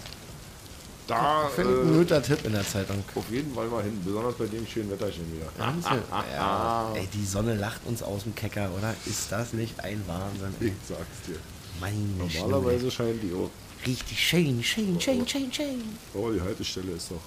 Da 1.11 1.51
ein 1.57 1.67
äh, 1.67 1.99
guter 1.99 2.23
Tipp 2.23 2.45
in 2.45 2.53
der 2.53 2.65
Zeitung. 2.65 3.03
auf 3.17 3.31
jeden 3.31 3.53
Fall 3.53 3.67
mal 3.67 3.83
hin, 3.83 4.01
besonders 4.05 4.35
bei 4.37 4.47
dem 4.47 4.65
schönen 4.65 4.91
Wetterchen 4.93 5.25
wieder. 5.33 5.51
Ja, 5.59 6.93
ey, 6.95 7.09
die 7.13 7.25
Sonne 7.25 7.57
lacht 7.57 7.81
uns 7.87 8.01
aus 8.03 8.23
dem 8.23 8.35
Kecker, 8.37 8.71
oder? 8.79 8.95
Ist 9.07 9.33
das 9.33 9.53
nicht 9.53 9.83
ein 9.83 10.03
Wahnsinn? 10.07 10.55
Ey? 10.61 10.69
Ich 10.69 10.73
sag's 10.89 11.27
dir. 11.27 11.37
Meine. 11.81 11.97
Normalerweise 12.17 12.91
scheint 12.91 13.21
die 13.23 13.35
auch. 13.35 13.51
Richtig 13.85 14.21
schön, 14.21 14.63
schön, 14.63 15.01
schön, 15.01 15.27
schön, 15.27 15.53
schön. 15.53 15.83
Oh, 16.15 16.31
die 16.31 16.41
Haltestelle 16.41 16.93
ist 16.93 17.11
doch 17.11 17.21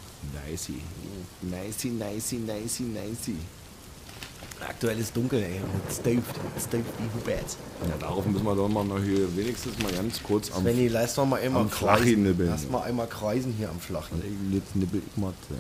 nicey. 0.48 0.80
Nicey, 1.42 1.90
nicey, 1.90 2.38
nicey, 2.38 2.84
nicey. 2.84 3.36
Aktuell 4.68 5.00
ist 5.00 5.16
dunkel, 5.16 5.44
ey. 5.44 5.62
Es 5.90 5.98
stauft, 5.98 6.36
es 6.58 6.64
stauft 6.64 6.86
wie 6.98 7.20
Hubert. 7.20 7.58
Ja, 7.88 7.98
darauf 8.00 8.26
müssen 8.26 8.46
wir 8.46 8.56
doch 8.56 8.70
mal 8.70 8.84
noch 8.84 9.00
hier 9.02 9.36
wenigstens 9.36 9.78
mal 9.80 9.92
ganz 9.92 10.22
kurz 10.24 10.52
am 10.52 10.64
Svenny, 10.64 10.88
lass 10.88 11.16
doch 11.16 11.26
mal 11.26 11.40
einmal 11.42 11.68
kreisen. 11.68 12.24
nibbeln. 12.24 12.50
Lass 12.50 12.70
mal 12.70 12.84
einmal 12.84 13.08
kreisen 13.08 13.54
hier 13.58 13.70
am 13.70 13.80
Flachen. 13.80 14.22
Jetzt 14.52 14.76
nippel 14.76 15.02
ich 15.06 15.18
mal, 15.18 15.34
ja. 15.50 15.56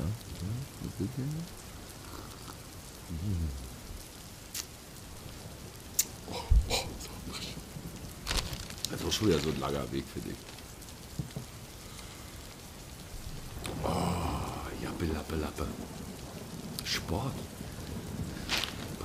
Oh, 6.31 6.35
oh. 6.69 6.73
Das 8.89 8.99
ist 8.99 9.07
auch 9.07 9.11
schon 9.11 9.27
wieder 9.27 9.39
so 9.39 9.49
ein 9.49 9.59
langer 9.59 9.91
Weg 9.91 10.03
für 10.13 10.19
dich. 10.21 10.37
Oh, 13.83 14.83
Jappe, 14.83 15.05
Lappe, 15.13 15.35
Lappe. 15.35 15.67
Sport. 16.83 17.33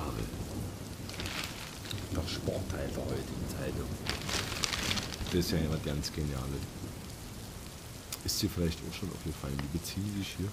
Pavel. 0.09 0.25
Doch 2.13 2.27
Sportteil 2.27 2.87
der 2.89 3.05
heutigen 3.05 3.47
Zeitung. 3.47 3.89
Das 5.25 5.35
ist 5.35 5.51
ja 5.51 5.57
jemand 5.59 5.85
ganz 5.85 6.11
Geniales. 6.11 6.61
Ist 8.25 8.41
dir 8.41 8.49
vielleicht 8.49 8.79
auch 8.79 8.93
schon 8.93 9.09
aufgefallen, 9.11 9.57
die 9.57 9.77
beziehen 9.77 10.15
sich 10.17 10.35
hier 10.37 10.49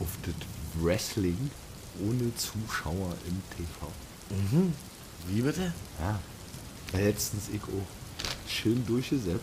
auf 0.00 0.08
das 0.22 0.34
Wrestling 0.82 1.50
ohne 2.02 2.34
Zuschauer 2.34 3.14
im 3.26 3.42
TV. 3.56 3.92
Wie 5.28 5.42
bitte? 5.42 5.72
Ja. 6.00 6.18
Letztens 6.92 7.48
ich 7.48 7.62
auch. 7.62 8.48
Schön 8.48 8.84
durchgesetzt. 8.86 9.42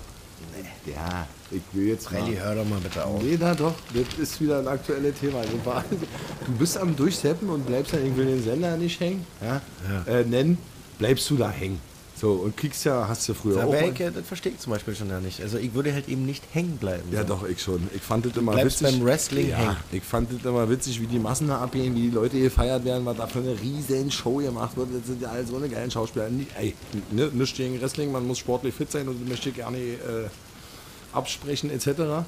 Ja, 0.85 1.27
ich 1.51 1.61
will 1.71 1.87
jetzt 1.87 2.11
mal. 2.11 2.21
Rally, 2.21 2.35
hör 2.35 2.55
doch 2.55 2.65
mal 2.65 2.79
bitte 2.79 3.05
auf. 3.05 3.21
Nee, 3.21 3.37
na 3.39 3.53
doch, 3.55 3.73
das 3.93 4.19
ist 4.19 4.41
wieder 4.41 4.59
ein 4.59 4.67
aktuelles 4.67 5.19
Thema. 5.19 5.39
Also, 5.39 5.57
Du 6.45 6.51
bist 6.53 6.77
am 6.77 6.95
Durchseppen 6.95 7.49
und 7.49 7.65
bleibst 7.65 7.93
dann, 7.93 8.05
ich 8.05 8.15
will 8.15 8.25
den 8.25 8.43
Sender 8.43 8.75
nicht 8.77 8.99
hängen, 8.99 9.25
ja? 9.41 9.61
Äh, 10.05 10.23
nennen, 10.25 10.57
bleibst 10.99 11.29
du 11.29 11.37
da 11.37 11.49
hängen. 11.49 11.79
So, 12.23 12.31
und 12.31 12.55
kriegst 12.55 12.85
ja, 12.85 13.05
hast 13.09 13.27
du 13.27 13.33
früher 13.33 13.57
auch. 13.57 13.63
Aber 13.63 13.81
mal- 13.81 13.91
ich, 13.91 13.99
äh, 13.99 14.09
das 14.09 14.25
verstehe 14.25 14.53
ich 14.53 14.59
zum 14.59 14.71
Beispiel 14.71 14.95
schon 14.95 15.09
ja 15.09 15.19
nicht. 15.19 15.41
Also 15.41 15.57
ich 15.57 15.73
würde 15.73 15.91
halt 15.91 16.07
eben 16.07 16.25
nicht 16.25 16.41
hängen 16.53 16.77
bleiben. 16.77 17.03
Ja, 17.11 17.23
so. 17.23 17.27
doch, 17.27 17.45
ich 17.45 17.61
schon. 17.61 17.85
Ich 17.93 18.01
fand 18.01 18.25
das 18.25 18.37
immer 18.37 18.53
bleibst 18.53 18.81
witzig. 18.81 18.97
beim 18.97 19.05
Wrestling 19.05 19.49
ja, 19.49 19.57
hängen. 19.57 19.75
Ich 19.91 20.03
fand 20.03 20.31
das 20.31 20.45
immer 20.45 20.69
witzig, 20.69 21.01
wie 21.01 21.07
die 21.07 21.19
Massen 21.19 21.49
da 21.49 21.57
abgehen, 21.57 21.93
wie 21.95 22.03
die 22.03 22.11
Leute 22.11 22.39
gefeiert 22.39 22.85
werden, 22.85 23.03
was 23.05 23.17
da 23.17 23.27
für 23.27 23.39
eine 23.39 23.59
riesen 23.59 24.09
Show 24.09 24.37
gemacht 24.37 24.77
wird. 24.77 24.87
Das 24.97 25.05
sind 25.05 25.21
ja 25.21 25.31
alle 25.31 25.45
so 25.45 25.57
eine 25.57 25.67
geilen 25.67 25.91
Schauspieler. 25.91 26.29
Ey, 26.57 26.73
ne, 27.11 27.29
nichts 27.33 27.57
gegen 27.57 27.81
Wrestling, 27.81 28.09
man 28.13 28.25
muss 28.25 28.37
sportlich 28.37 28.73
fit 28.73 28.89
sein 28.89 29.05
und 29.09 29.21
das 29.21 29.27
möchte 29.27 29.49
ich 29.49 29.55
gerne 29.55 29.77
äh, 29.77 30.29
absprechen 31.11 31.71
etc. 31.71 32.23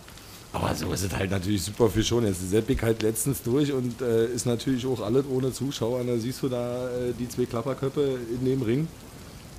Aber 0.51 0.75
so 0.75 0.91
ist 0.91 1.03
es 1.03 1.15
halt 1.15 1.31
natürlich 1.31 1.63
super 1.63 1.89
viel 1.89 2.03
schon. 2.03 2.25
Jetzt 2.25 2.41
ist 2.41 2.49
Seppik 2.49 2.84
halt 2.84 3.01
letztens 3.01 3.43
durch 3.43 3.71
und 3.71 4.01
äh, 4.01 4.25
ist 4.25 4.45
natürlich 4.45 4.86
auch 4.86 4.99
alles 4.99 5.23
ohne 5.29 5.53
Zuschauer. 5.53 6.01
Und 6.01 6.08
da 6.08 6.17
siehst 6.17 6.43
du 6.43 6.49
da 6.49 6.89
äh, 6.89 7.13
die 7.17 7.29
zwei 7.29 7.45
Klapperköpfe 7.45 8.19
in 8.29 8.43
dem 8.45 8.62
Ring. 8.62 8.89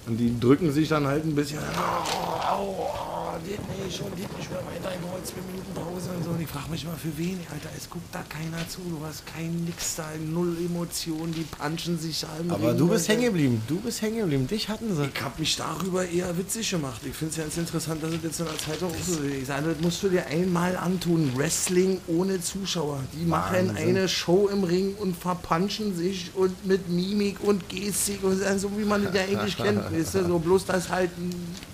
Und 0.06 0.18
die 0.18 0.38
drücken 0.38 0.72
sich 0.72 0.88
dann 0.88 1.06
halt 1.06 1.24
ein 1.24 1.34
bisschen. 1.34 1.58
Au, 1.58 2.54
au, 2.54 2.88
au, 2.88 3.15
geht 3.44 3.60
nicht 3.84 4.00
und 4.00 4.16
geht 4.16 4.36
nicht 4.36 4.50
mehr 4.50 4.60
weiter. 4.60 4.94
Ich 4.94 5.00
brauche 5.00 5.22
zwei 5.24 5.40
Minuten 5.50 5.74
Pause 5.74 6.10
und 6.16 6.24
so. 6.24 6.30
Und 6.30 6.40
ich 6.40 6.48
frage 6.48 6.70
mich 6.70 6.84
mal, 6.84 6.96
für 6.96 7.16
wen, 7.16 7.40
Alter? 7.52 7.68
Es 7.76 7.88
guckt 7.88 8.12
da 8.12 8.22
keiner 8.28 8.68
zu. 8.68 8.80
Du 8.80 9.04
hast 9.04 9.26
kein 9.26 9.64
nix 9.64 9.96
da, 9.96 10.06
null 10.32 10.56
Emotionen. 10.64 11.34
Die 11.34 11.42
punchen 11.42 11.98
sich 11.98 12.24
im 12.40 12.50
Aber 12.50 12.70
Ring 12.70 12.78
du 12.78 12.88
bist 12.88 13.08
hängen 13.08 13.24
geblieben. 13.24 13.62
Du 13.66 13.80
bist 13.80 14.02
hängen 14.02 14.18
geblieben. 14.18 14.46
Dich 14.46 14.68
hatten 14.68 14.94
sie. 14.94 15.08
ich 15.12 15.22
habe 15.22 15.38
mich 15.38 15.56
darüber 15.56 16.06
eher 16.06 16.36
witzig 16.38 16.70
gemacht. 16.70 17.00
Ich 17.04 17.14
finde 17.14 17.32
es 17.32 17.38
ganz 17.38 17.56
interessant, 17.56 18.02
dass 18.02 18.12
es 18.12 18.22
jetzt 18.22 18.40
in 18.40 18.46
der 18.46 18.58
Zeitung 18.58 18.90
auch 18.90 19.04
so 19.04 19.20
ist. 19.20 19.34
Ich 19.42 19.46
sage, 19.46 19.72
das 19.72 19.80
musst 19.80 20.02
du 20.02 20.08
dir 20.08 20.26
einmal 20.26 20.76
antun. 20.76 21.32
Wrestling 21.36 22.00
ohne 22.06 22.40
Zuschauer. 22.40 23.00
Die 23.12 23.24
machen 23.24 23.68
Wahnsinn. 23.68 23.76
eine 23.76 24.08
Show 24.08 24.48
im 24.48 24.64
Ring 24.64 24.94
und 24.96 25.16
verpanschen 25.16 25.96
sich 25.96 26.30
und 26.34 26.66
mit 26.66 26.88
Mimik 26.88 27.38
und 27.42 27.68
Gestik 27.68 28.22
und 28.22 28.40
so 28.58 28.70
wie 28.76 28.84
man 28.84 29.04
das 29.04 29.14
ja 29.14 29.22
eigentlich 29.22 29.56
kennt. 29.56 29.92
Weißt 29.92 30.14
du? 30.14 30.24
So 30.26 30.38
bloß 30.38 30.66
das 30.66 30.88
halt 30.88 31.10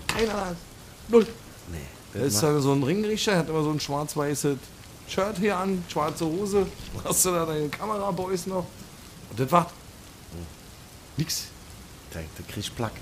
keiner 0.06 0.32
da 0.32 0.50
ist. 0.50 0.72
Null. 1.08 1.26
Nee. 1.70 1.78
Da 2.14 2.20
ist 2.20 2.42
dann 2.42 2.60
so 2.60 2.72
ein 2.72 2.82
Ringrichter, 2.82 3.36
hat 3.38 3.48
immer 3.48 3.62
so 3.62 3.70
ein 3.70 3.80
schwarz-weißes 3.80 4.58
Shirt 5.08 5.38
hier 5.38 5.56
an, 5.56 5.82
schwarze 5.88 6.26
Hose. 6.26 6.66
Hast 7.04 7.24
du 7.24 7.30
da 7.30 7.46
deine 7.46 7.68
Kameraboys 7.68 8.46
noch? 8.46 8.66
Und 9.30 9.40
das 9.40 9.50
war 9.50 9.70
nix. 11.16 11.44
Da, 12.12 12.20
da 12.20 12.52
kriegst 12.52 12.70
du 12.70 12.74
Plack. 12.74 12.92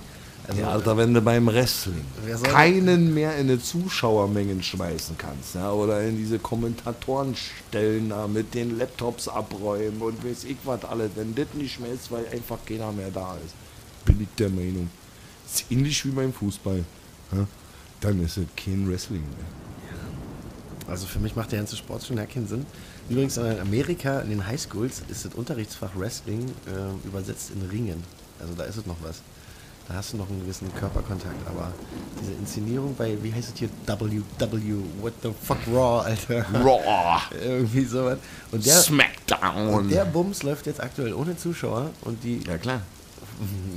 Also, 0.49 0.61
Ja, 0.63 0.71
Alter, 0.71 0.97
wenn 0.97 1.13
du 1.13 1.21
beim 1.21 1.47
Wrestling 1.47 2.05
keinen 2.43 3.13
mehr 3.13 3.35
in 3.37 3.51
eine 3.51 3.61
Zuschauermengen 3.61 4.63
schmeißen 4.63 5.17
kannst, 5.19 5.55
ja, 5.55 5.71
oder 5.71 6.03
in 6.03 6.17
diese 6.17 6.39
Kommentatorenstellen 6.39 8.09
da 8.09 8.27
mit 8.27 8.55
den 8.55 8.79
Laptops 8.79 9.29
abräumen 9.29 10.01
und 10.01 10.25
weiß 10.25 10.45
ich 10.45 10.57
was 10.65 10.85
alles, 10.85 11.11
wenn 11.17 11.35
das 11.35 11.47
nicht 11.55 11.79
mehr 11.81 11.93
ist, 11.93 12.11
weil 12.11 12.27
einfach 12.29 12.59
keiner 12.65 12.91
mehr 12.93 13.11
da 13.11 13.37
ist, 13.45 13.55
bin 14.05 14.21
ich 14.23 14.29
der 14.39 14.49
Meinung. 14.49 14.89
ist 15.47 15.65
ähnlich 15.71 16.05
wie 16.07 16.11
beim 16.11 16.33
Fußball. 16.33 16.85
Ja, 17.33 17.47
dann 18.01 18.23
ist 18.25 18.37
es 18.37 18.47
kein 18.57 18.89
Wrestling 18.89 19.23
mehr. 19.23 20.91
Also 20.91 21.07
für 21.07 21.21
mich 21.21 21.37
macht 21.37 21.53
der 21.53 21.61
ganze 21.61 21.77
Sport 21.77 22.05
schon 22.05 22.17
gar 22.17 22.27
keinen 22.27 22.49
Sinn. 22.49 22.67
Übrigens 23.09 23.37
in 23.37 23.61
Amerika, 23.61 24.21
in 24.21 24.31
den 24.31 24.47
Highschools, 24.47 25.03
ist 25.09 25.25
das 25.25 25.35
Unterrichtsfach 25.35 25.91
Wrestling 25.95 26.49
äh, 26.67 27.07
übersetzt 27.07 27.53
in 27.55 27.69
Ringen. 27.71 28.03
Also 28.41 28.55
da 28.55 28.65
ist 28.65 28.77
es 28.77 28.87
noch 28.87 28.97
was. 29.03 29.23
Da 29.87 29.95
hast 29.95 30.13
du 30.13 30.17
noch 30.17 30.29
einen 30.29 30.41
gewissen 30.41 30.73
Körperkontakt. 30.75 31.47
Aber 31.47 31.73
diese 32.21 32.33
Inszenierung 32.33 32.95
bei, 32.97 33.17
wie 33.23 33.33
heißt 33.33 33.53
es 33.53 33.59
hier, 33.59 33.69
WW, 33.87 34.23
what 35.01 35.13
the 35.23 35.31
fuck, 35.43 35.59
Raw, 35.67 36.05
Alter. 36.05 36.45
Raw. 36.55 37.21
Irgendwie 37.45 37.85
sowas. 37.85 38.19
Und 38.53 38.65
der, 38.65 38.77
Smackdown. 38.77 39.75
und 39.75 39.89
der 39.91 40.05
Bums 40.05 40.43
läuft 40.43 40.67
jetzt 40.67 40.81
aktuell 40.81 41.13
ohne 41.13 41.37
Zuschauer 41.37 41.91
und 42.03 42.23
die. 42.23 42.41
ja 42.47 42.59
klar. 42.59 42.83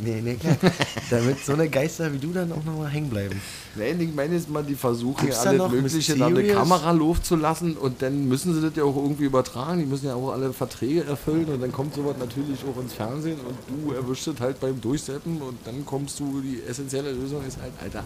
Nee, 0.03 0.21
nee, 0.21 0.35
klar. 0.35 0.57
Damit 1.09 1.39
so 1.39 1.53
eine 1.53 1.69
Geister 1.69 2.11
wie 2.11 2.17
du 2.17 2.33
dann 2.33 2.51
auch 2.51 2.63
nochmal 2.63 2.89
hängen 2.89 3.09
bleiben. 3.09 3.39
Nein, 3.75 3.99
ich 4.01 4.13
meine 4.13 4.35
jetzt 4.35 4.49
mal, 4.49 4.63
die 4.63 4.75
versuchen 4.75 5.25
Gibt's 5.25 5.43
ja 5.43 5.51
alles 5.51 5.71
Mögliche, 5.71 6.17
da 6.17 6.27
eine? 6.27 6.43
Kamera 6.47 6.91
loszulassen 6.91 7.77
und 7.77 8.01
dann 8.01 8.27
müssen 8.27 8.53
sie 8.53 8.61
das 8.61 8.75
ja 8.75 8.83
auch 8.83 8.95
irgendwie 8.95 9.23
übertragen. 9.23 9.79
Die 9.79 9.85
müssen 9.85 10.07
ja 10.07 10.15
auch 10.15 10.31
alle 10.31 10.51
Verträge 10.51 11.05
erfüllen 11.05 11.45
und 11.45 11.61
dann 11.61 11.71
kommt 11.71 11.93
sowas 11.93 12.15
natürlich 12.19 12.59
auch 12.65 12.79
ins 12.81 12.93
Fernsehen 12.93 13.39
und 13.39 13.55
du 13.67 13.93
erwischst 13.93 14.27
es 14.27 14.39
halt 14.39 14.59
beim 14.59 14.81
Durchsetzen 14.81 15.41
und 15.41 15.57
dann 15.65 15.85
kommst 15.85 16.19
du, 16.19 16.41
die 16.41 16.61
essentielle 16.63 17.11
Lösung 17.13 17.45
ist 17.45 17.57
halt, 17.61 17.71
Alter, 17.81 18.03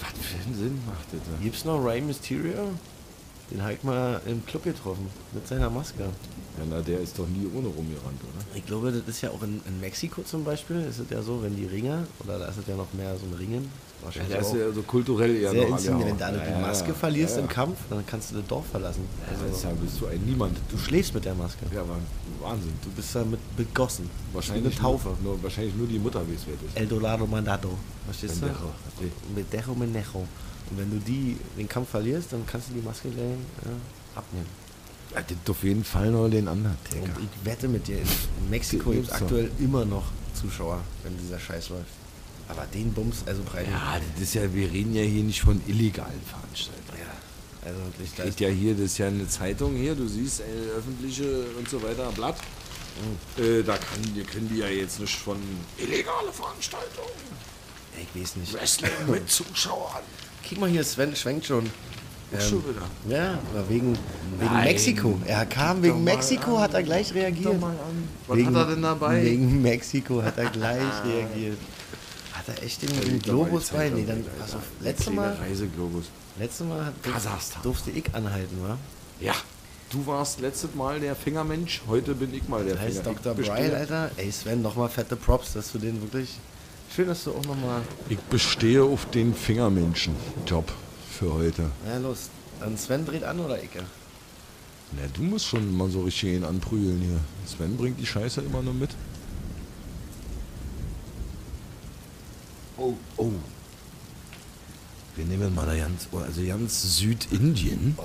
was 0.00 0.26
für 0.26 0.44
einen 0.44 0.54
Sinn 0.58 0.78
macht 0.86 1.06
das? 1.12 1.20
da? 1.20 1.42
Gibt's 1.42 1.64
noch 1.64 1.84
Rey 1.84 2.00
Mysterio? 2.00 2.70
Den 3.50 3.62
habe 3.62 3.72
ich 3.72 3.82
mal 3.82 4.20
im 4.26 4.44
Club 4.44 4.64
getroffen. 4.64 5.06
Mit 5.32 5.46
seiner 5.48 5.70
Maske. 5.70 6.02
Ja, 6.02 6.64
na, 6.68 6.80
der 6.80 7.00
ist 7.00 7.18
doch 7.18 7.26
nie 7.28 7.46
ohne 7.54 7.68
rumgerannt, 7.68 8.20
oder? 8.22 8.44
Ich 8.54 8.66
glaube, 8.66 8.90
das 8.92 9.02
ist 9.06 9.20
ja 9.22 9.30
auch 9.30 9.42
in, 9.42 9.60
in 9.66 9.80
Mexiko 9.80 10.22
zum 10.22 10.42
Beispiel, 10.44 10.82
ist 10.88 10.98
es 10.98 11.08
ja 11.08 11.22
so, 11.22 11.40
wenn 11.42 11.54
die 11.56 11.66
Ringer, 11.66 12.02
oder 12.24 12.38
da 12.40 12.46
ist 12.48 12.58
es 12.58 12.66
ja 12.66 12.74
noch 12.76 12.92
mehr 12.94 13.16
so 13.16 13.24
ein 13.26 13.34
Ringen, 13.38 13.62
Ja, 14.00 14.04
wahrscheinlich 14.06 14.32
der 14.32 14.40
ist 14.40 14.54
ja 14.54 14.72
so 14.72 14.82
kulturell 14.82 15.36
eher 15.36 15.50
sehr 15.52 15.62
noch 15.68 15.76
inszeniert. 15.78 16.08
Wenn 16.08 16.14
du 16.18 16.18
da 16.18 16.30
die 16.32 16.50
Ja, 16.50 16.58
Maske 16.58 16.88
ja, 16.88 16.94
verlierst 16.94 17.36
ja, 17.36 17.42
im 17.42 17.46
ja. 17.46 17.52
Kampf, 17.52 17.78
dann 17.88 18.04
kannst 18.04 18.32
du 18.32 18.36
das 18.38 18.46
Dorf 18.48 18.66
verlassen. 18.66 19.02
Also, 19.30 19.44
ja, 19.44 19.70
Also, 19.70 19.80
bist 19.82 20.00
du 20.00 20.06
ein 20.06 20.20
Niemand. 20.26 20.58
du 20.68 20.76
schläfst 20.76 21.14
mit 21.14 21.24
der 21.24 21.34
Maske. 21.36 21.64
Ja, 21.72 21.82
aber 21.82 21.96
Wahnsinn. 22.42 22.72
Du 22.82 22.90
bist 22.90 23.14
damit 23.14 23.40
begossen. 23.56 24.10
Wahrscheinlich 24.32 24.66
eine 24.66 24.74
Taufe. 24.82 25.10
Nur, 25.22 25.34
nur, 25.34 25.42
wahrscheinlich 25.44 25.74
nur 25.76 25.86
die 25.86 25.98
Mutter, 26.00 26.22
wie 26.28 26.34
es 26.34 26.44
wert 26.46 26.58
ist. 26.66 26.76
El 26.76 26.86
Dorado 26.88 27.24
Mandado. 27.26 27.70
Verstehst 28.04 28.40
Pendejo. 28.40 28.72
du? 29.00 29.34
Medejo 29.34 29.74
Menejo. 29.74 30.26
Und 30.70 30.78
wenn 30.78 30.90
du 30.90 30.98
die, 30.98 31.36
den 31.56 31.68
Kampf 31.68 31.90
verlierst, 31.90 32.32
dann 32.32 32.46
kannst 32.46 32.68
du 32.68 32.74
die 32.74 32.82
Maske 32.82 33.08
gleich 33.08 33.24
äh, 33.24 34.18
abnehmen. 34.18 34.46
Ja, 35.14 35.22
das 35.22 35.50
auf 35.50 35.62
jeden 35.62 35.84
Fall 35.84 36.10
noch 36.10 36.28
den 36.28 36.48
Undertaker. 36.48 37.02
Und 37.02 37.24
ich 37.24 37.44
wette 37.44 37.68
mit 37.68 37.86
dir, 37.86 37.98
in 37.98 38.50
Mexiko 38.50 38.90
gibt 38.90 39.06
es 39.06 39.12
aktuell 39.12 39.50
immer 39.58 39.84
noch 39.84 40.04
Zuschauer, 40.34 40.80
wenn 41.02 41.16
dieser 41.16 41.38
Scheiß 41.38 41.70
läuft. 41.70 41.86
Aber 42.48 42.66
den 42.72 42.92
Bums, 42.92 43.24
also 43.26 43.42
breiten. 43.42 43.70
Ja, 43.70 43.98
das 44.14 44.22
ist 44.22 44.34
ja, 44.34 44.52
wir 44.52 44.70
reden 44.70 44.94
ja 44.94 45.02
hier 45.02 45.22
nicht 45.22 45.40
von 45.40 45.60
illegalen 45.66 46.20
Veranstaltungen. 46.26 46.98
Ja, 46.98 47.68
also 47.68 47.80
wirklich, 47.86 48.10
da 48.16 48.24
Geht 48.24 48.32
ist 48.32 48.40
ja 48.40 48.48
hier, 48.48 48.74
das 48.74 48.84
ist 48.84 48.98
ja 48.98 49.08
eine 49.08 49.28
Zeitung 49.28 49.76
hier, 49.76 49.94
du 49.94 50.06
siehst, 50.06 50.40
äh, 50.40 50.44
öffentliche 50.76 51.44
und 51.58 51.68
so 51.68 51.82
weiter, 51.82 52.10
Blatt. 52.12 52.36
Äh, 53.38 53.62
da 53.62 53.76
kann, 53.76 54.26
können 54.26 54.48
die 54.48 54.58
ja 54.58 54.68
jetzt 54.68 54.98
nicht 55.00 55.16
von 55.16 55.36
illegale 55.78 56.32
Veranstaltungen, 56.32 57.08
ich 57.96 58.20
weiß 58.20 58.36
nicht. 58.36 58.54
Wrestling 58.54 58.90
mit 59.08 59.30
Zuschauern. 59.30 60.02
Guck 60.48 60.58
mal 60.58 60.68
hier, 60.68 60.84
Sven 60.84 61.14
schwenkt 61.14 61.46
schon. 61.46 61.64
Ähm, 62.32 62.40
Schon 62.40 62.62
wieder. 62.68 62.82
Ja, 63.08 63.38
aber 63.52 63.68
wegen, 63.70 63.96
wegen 64.38 64.52
Nein. 64.52 64.64
Mexiko. 64.64 65.18
Er 65.26 65.46
kam 65.46 65.82
wegen 65.82 66.04
Mexiko, 66.04 66.56
an. 66.56 66.62
hat 66.62 66.74
er 66.74 66.82
gleich 66.82 67.14
reagiert. 67.14 67.54
Was 68.26 68.38
hat 68.38 68.54
er 68.54 68.66
denn 68.66 68.82
dabei? 68.82 69.22
Wegen 69.24 69.62
Mexiko 69.62 70.22
hat 70.22 70.36
er 70.36 70.50
gleich 70.50 70.82
reagiert. 71.06 71.56
Hat 72.34 72.48
er 72.48 72.62
echt 72.62 72.82
den, 72.82 73.00
den 73.00 73.18
Globus 73.20 73.70
bei? 73.70 73.88
Nee, 73.88 74.04
dann, 74.06 74.24
also, 74.42 74.58
letztes 74.80 75.12
Mal, 75.12 75.34
Reiseglobus. 75.34 76.06
letztes 76.38 76.66
Mal 76.66 76.84
hat, 76.86 77.02
Kasachstan. 77.02 77.62
durfte 77.62 77.90
ich 77.90 78.14
anhalten, 78.14 78.56
wa? 78.62 78.76
Ja. 79.20 79.34
Du 79.90 80.06
warst 80.06 80.40
letztes 80.40 80.74
Mal 80.74 81.00
der 81.00 81.16
Fingermensch, 81.16 81.80
heute 81.88 82.14
bin 82.14 82.34
ich 82.34 82.46
mal 82.46 82.62
der 82.62 82.74
Da 82.74 82.82
heißt 82.82 83.02
Finger. 83.04 83.18
Dr. 83.22 83.34
Brian, 83.34 83.74
Alter. 83.74 84.10
Ey, 84.18 84.30
Sven, 84.30 84.60
nochmal 84.60 84.90
fette 84.90 85.16
Props, 85.16 85.54
dass 85.54 85.72
du 85.72 85.78
den 85.78 86.00
wirklich. 86.02 86.36
Schön, 86.94 87.06
dass 87.06 87.24
du 87.24 87.32
auch 87.32 87.44
nochmal. 87.44 87.82
Ich 88.08 88.18
bestehe 88.18 88.82
auf 88.82 89.08
den 89.10 89.34
Fingermenschen-Job 89.34 90.72
für 91.10 91.32
heute. 91.32 91.70
Na 91.86 91.98
los. 91.98 92.30
Dann 92.60 92.76
Sven 92.76 93.04
dreht 93.06 93.22
an 93.24 93.38
oder 93.38 93.62
ich? 93.62 93.70
Na, 94.92 95.02
du 95.12 95.22
musst 95.22 95.46
schon 95.46 95.76
mal 95.76 95.88
so 95.90 96.02
richtig 96.02 96.34
ihn 96.34 96.44
anprügeln 96.44 97.00
hier. 97.00 97.20
Sven 97.46 97.76
bringt 97.76 98.00
die 98.00 98.06
Scheiße 98.06 98.40
immer 98.40 98.62
nur 98.62 98.74
mit. 98.74 98.90
Oh, 102.76 102.94
oh. 103.16 103.32
Wir 105.14 105.24
nehmen 105.24 105.54
mal 105.54 105.66
da 105.66 105.76
ganz, 105.76 106.08
also 106.12 106.46
ganz 106.46 106.96
Südindien. 106.96 107.96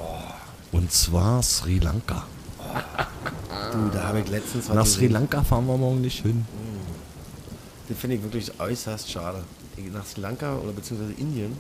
Und 0.72 0.92
zwar 0.92 1.42
Sri 1.42 1.80
Lanka. 1.80 2.26
Du, 3.72 3.90
da 3.92 4.04
habe 4.04 4.20
ich 4.20 4.30
letztens 4.30 4.68
was 4.70 4.76
Nach 4.76 4.86
Sri 4.86 5.08
gesehen. 5.08 5.14
Lanka 5.14 5.44
fahren 5.44 5.66
wir 5.66 5.78
morgen 5.78 6.02
nicht 6.02 6.22
hin. 6.22 6.46
Den 7.94 8.00
finde 8.00 8.16
ich 8.16 8.24
wirklich 8.24 8.60
äußerst 8.60 9.12
schade. 9.12 9.44
Nach 9.94 10.04
Sri 10.04 10.22
Lanka 10.22 10.58
oder 10.58 10.72
beziehungsweise 10.72 11.14
Indien, 11.14 11.56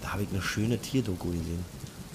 da 0.00 0.12
habe 0.12 0.22
ich 0.22 0.28
eine 0.30 0.40
schöne 0.40 0.78
Tierdoku 0.78 1.30
gesehen. 1.30 1.64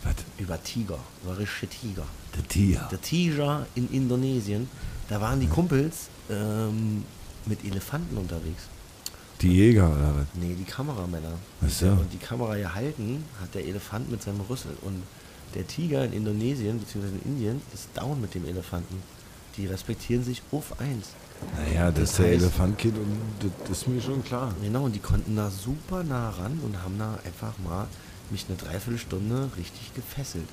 Was? 0.05 0.15
Über 0.37 0.63
Tiger. 0.63 0.97
Über 1.21 1.37
richtige 1.37 1.67
Tiger. 1.67 2.03
Der 2.33 2.47
Tier. 2.47 2.87
Der 2.89 3.01
Tiger 3.01 3.67
in 3.75 3.91
Indonesien, 3.91 4.69
da 5.09 5.19
waren 5.19 5.41
die 5.41 5.47
Kumpels 5.47 6.07
ähm, 6.29 7.03
mit 7.45 7.65
Elefanten 7.65 8.15
unterwegs. 8.15 8.63
Die 9.41 9.51
Jäger 9.51 9.89
oder 9.89 10.15
was? 10.15 10.27
Nee, 10.35 10.55
die 10.57 10.63
Kameramänner. 10.63 11.33
Ach 11.61 11.69
so. 11.69 11.87
Und 11.87 12.13
die 12.13 12.19
Kamera 12.19 12.55
gehalten 12.55 13.25
hat 13.41 13.53
der 13.53 13.65
Elefant 13.65 14.09
mit 14.09 14.23
seinem 14.23 14.39
Rüssel. 14.49 14.77
Und 14.81 15.03
der 15.55 15.67
Tiger 15.67 16.05
in 16.05 16.13
Indonesien, 16.13 16.79
beziehungsweise 16.79 17.17
in 17.25 17.33
Indien, 17.33 17.61
ist 17.73 17.89
down 17.95 18.21
mit 18.21 18.33
dem 18.33 18.45
Elefanten. 18.45 19.03
Die 19.57 19.65
respektieren 19.67 20.23
sich 20.23 20.41
auf 20.51 20.79
eins. 20.79 21.09
Naja, 21.57 21.91
das, 21.91 21.95
Das 22.01 22.09
ist 22.11 22.19
der 22.19 22.25
heißt- 22.27 22.29
Elefantkind 22.41 22.97
und 22.97 23.51
das, 23.67 23.77
ist 23.79 23.87
mir 23.87 24.01
schon 24.01 24.23
klar. 24.23 24.53
Genau, 24.61 24.83
und 24.85 24.93
die 24.95 24.99
konnten 24.99 25.35
da 25.35 25.49
super 25.49 26.03
nah 26.03 26.29
ran 26.29 26.59
und 26.63 26.81
haben 26.83 26.97
da 26.97 27.19
einfach 27.25 27.53
mal 27.59 27.87
mich 28.29 28.45
eine 28.47 28.57
Dreiviertelstunde 28.57 29.49
richtig 29.57 29.93
gefesselt. 29.93 30.47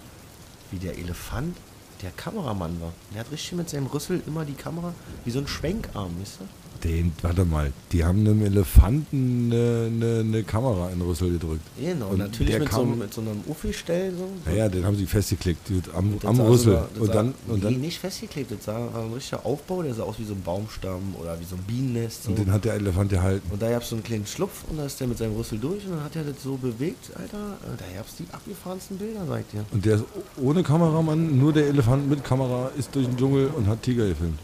Wie 0.70 0.78
der 0.78 0.98
Elefant 0.98 1.56
der 2.02 2.10
Kameramann 2.12 2.80
war. 2.80 2.92
Der 3.12 3.20
hat 3.20 3.30
richtig 3.32 3.52
mit 3.52 3.68
seinem 3.70 3.86
Rüssel 3.86 4.22
immer 4.26 4.44
die 4.44 4.54
Kamera 4.54 4.92
wie 5.24 5.30
so 5.30 5.38
ein 5.40 5.46
Schwenkarm, 5.48 6.12
wisst 6.20 6.38
ihr? 6.40 6.48
Den, 6.84 7.12
warte 7.22 7.44
mal, 7.44 7.72
die 7.90 8.04
haben 8.04 8.20
einem 8.20 8.40
Elefanten 8.44 9.50
eine, 9.52 9.86
eine, 9.86 10.20
eine 10.20 10.42
Kamera 10.44 10.90
in 10.90 11.00
den 11.00 11.08
Rüssel 11.08 11.32
gedrückt. 11.32 11.62
Genau, 11.80 12.08
Und 12.10 12.18
natürlich 12.18 12.56
mit 12.56 12.70
so, 12.70 12.76
kam- 12.78 12.86
einem- 12.92 12.98
mit 13.00 13.12
so 13.14 13.20
einem 13.20 13.40
Uffi-Stell. 13.48 14.12
So. 14.16 14.28
Naja, 14.48 14.68
den 14.68 14.84
haben 14.84 14.96
sie 14.96 15.06
festgeklickt 15.06 15.68
am, 15.96 16.14
am 16.24 16.40
Rüssel. 16.40 16.80
das 16.94 17.00
und 17.02 17.12
dann, 17.14 17.34
und 17.48 17.56
nee, 17.58 17.60
dann 17.64 17.80
nicht 17.80 17.98
festgeklebt, 17.98 18.52
das 18.52 18.64
sah, 18.66 18.78
war 18.92 19.02
ein 19.04 19.12
richtiger 19.12 19.44
Aufbau, 19.44 19.82
der 19.82 19.92
sah 19.94 20.04
aus 20.04 20.20
wie 20.20 20.24
so 20.24 20.34
ein 20.34 20.42
Baumstamm 20.42 21.16
oder 21.20 21.38
wie 21.40 21.44
so 21.44 21.56
ein 21.56 21.62
Bienennest. 21.66 22.22
So. 22.24 22.30
und 22.30 22.38
den 22.38 22.52
hat 22.52 22.64
der 22.64 22.74
Elefant 22.74 23.10
gehalten. 23.10 23.50
Und 23.50 23.60
da 23.60 23.70
gab 23.70 23.82
es 23.82 23.88
so 23.88 23.96
einen 23.96 24.04
kleinen 24.04 24.26
Schlupf 24.26 24.62
und 24.70 24.76
da 24.78 24.86
ist 24.86 25.00
der 25.00 25.08
mit 25.08 25.18
seinem 25.18 25.34
Rüssel 25.34 25.58
durch 25.58 25.84
und 25.84 25.92
dann 25.96 26.04
hat 26.04 26.14
er 26.14 26.22
das 26.22 26.40
so 26.44 26.56
bewegt, 26.56 27.10
Alter. 27.16 27.58
Da 27.76 27.96
gab 27.96 28.06
es 28.06 28.14
die 28.16 28.24
abgefahrensten 28.32 28.98
Bilder, 28.98 29.22
sag 29.26 29.40
ich 29.40 29.46
dir. 29.48 29.64
Und 29.72 29.84
der 29.84 29.96
ist 29.96 30.04
ohne 30.40 30.62
Kameramann, 30.62 31.36
nur 31.38 31.52
der 31.52 31.66
Elefant 31.66 32.08
mit 32.08 32.22
Kamera 32.22 32.70
ist 32.78 32.94
durch 32.94 33.06
den 33.06 33.16
Dschungel 33.16 33.48
und 33.48 33.66
hat 33.66 33.82
Tiger 33.82 34.06
gefilmt. 34.06 34.38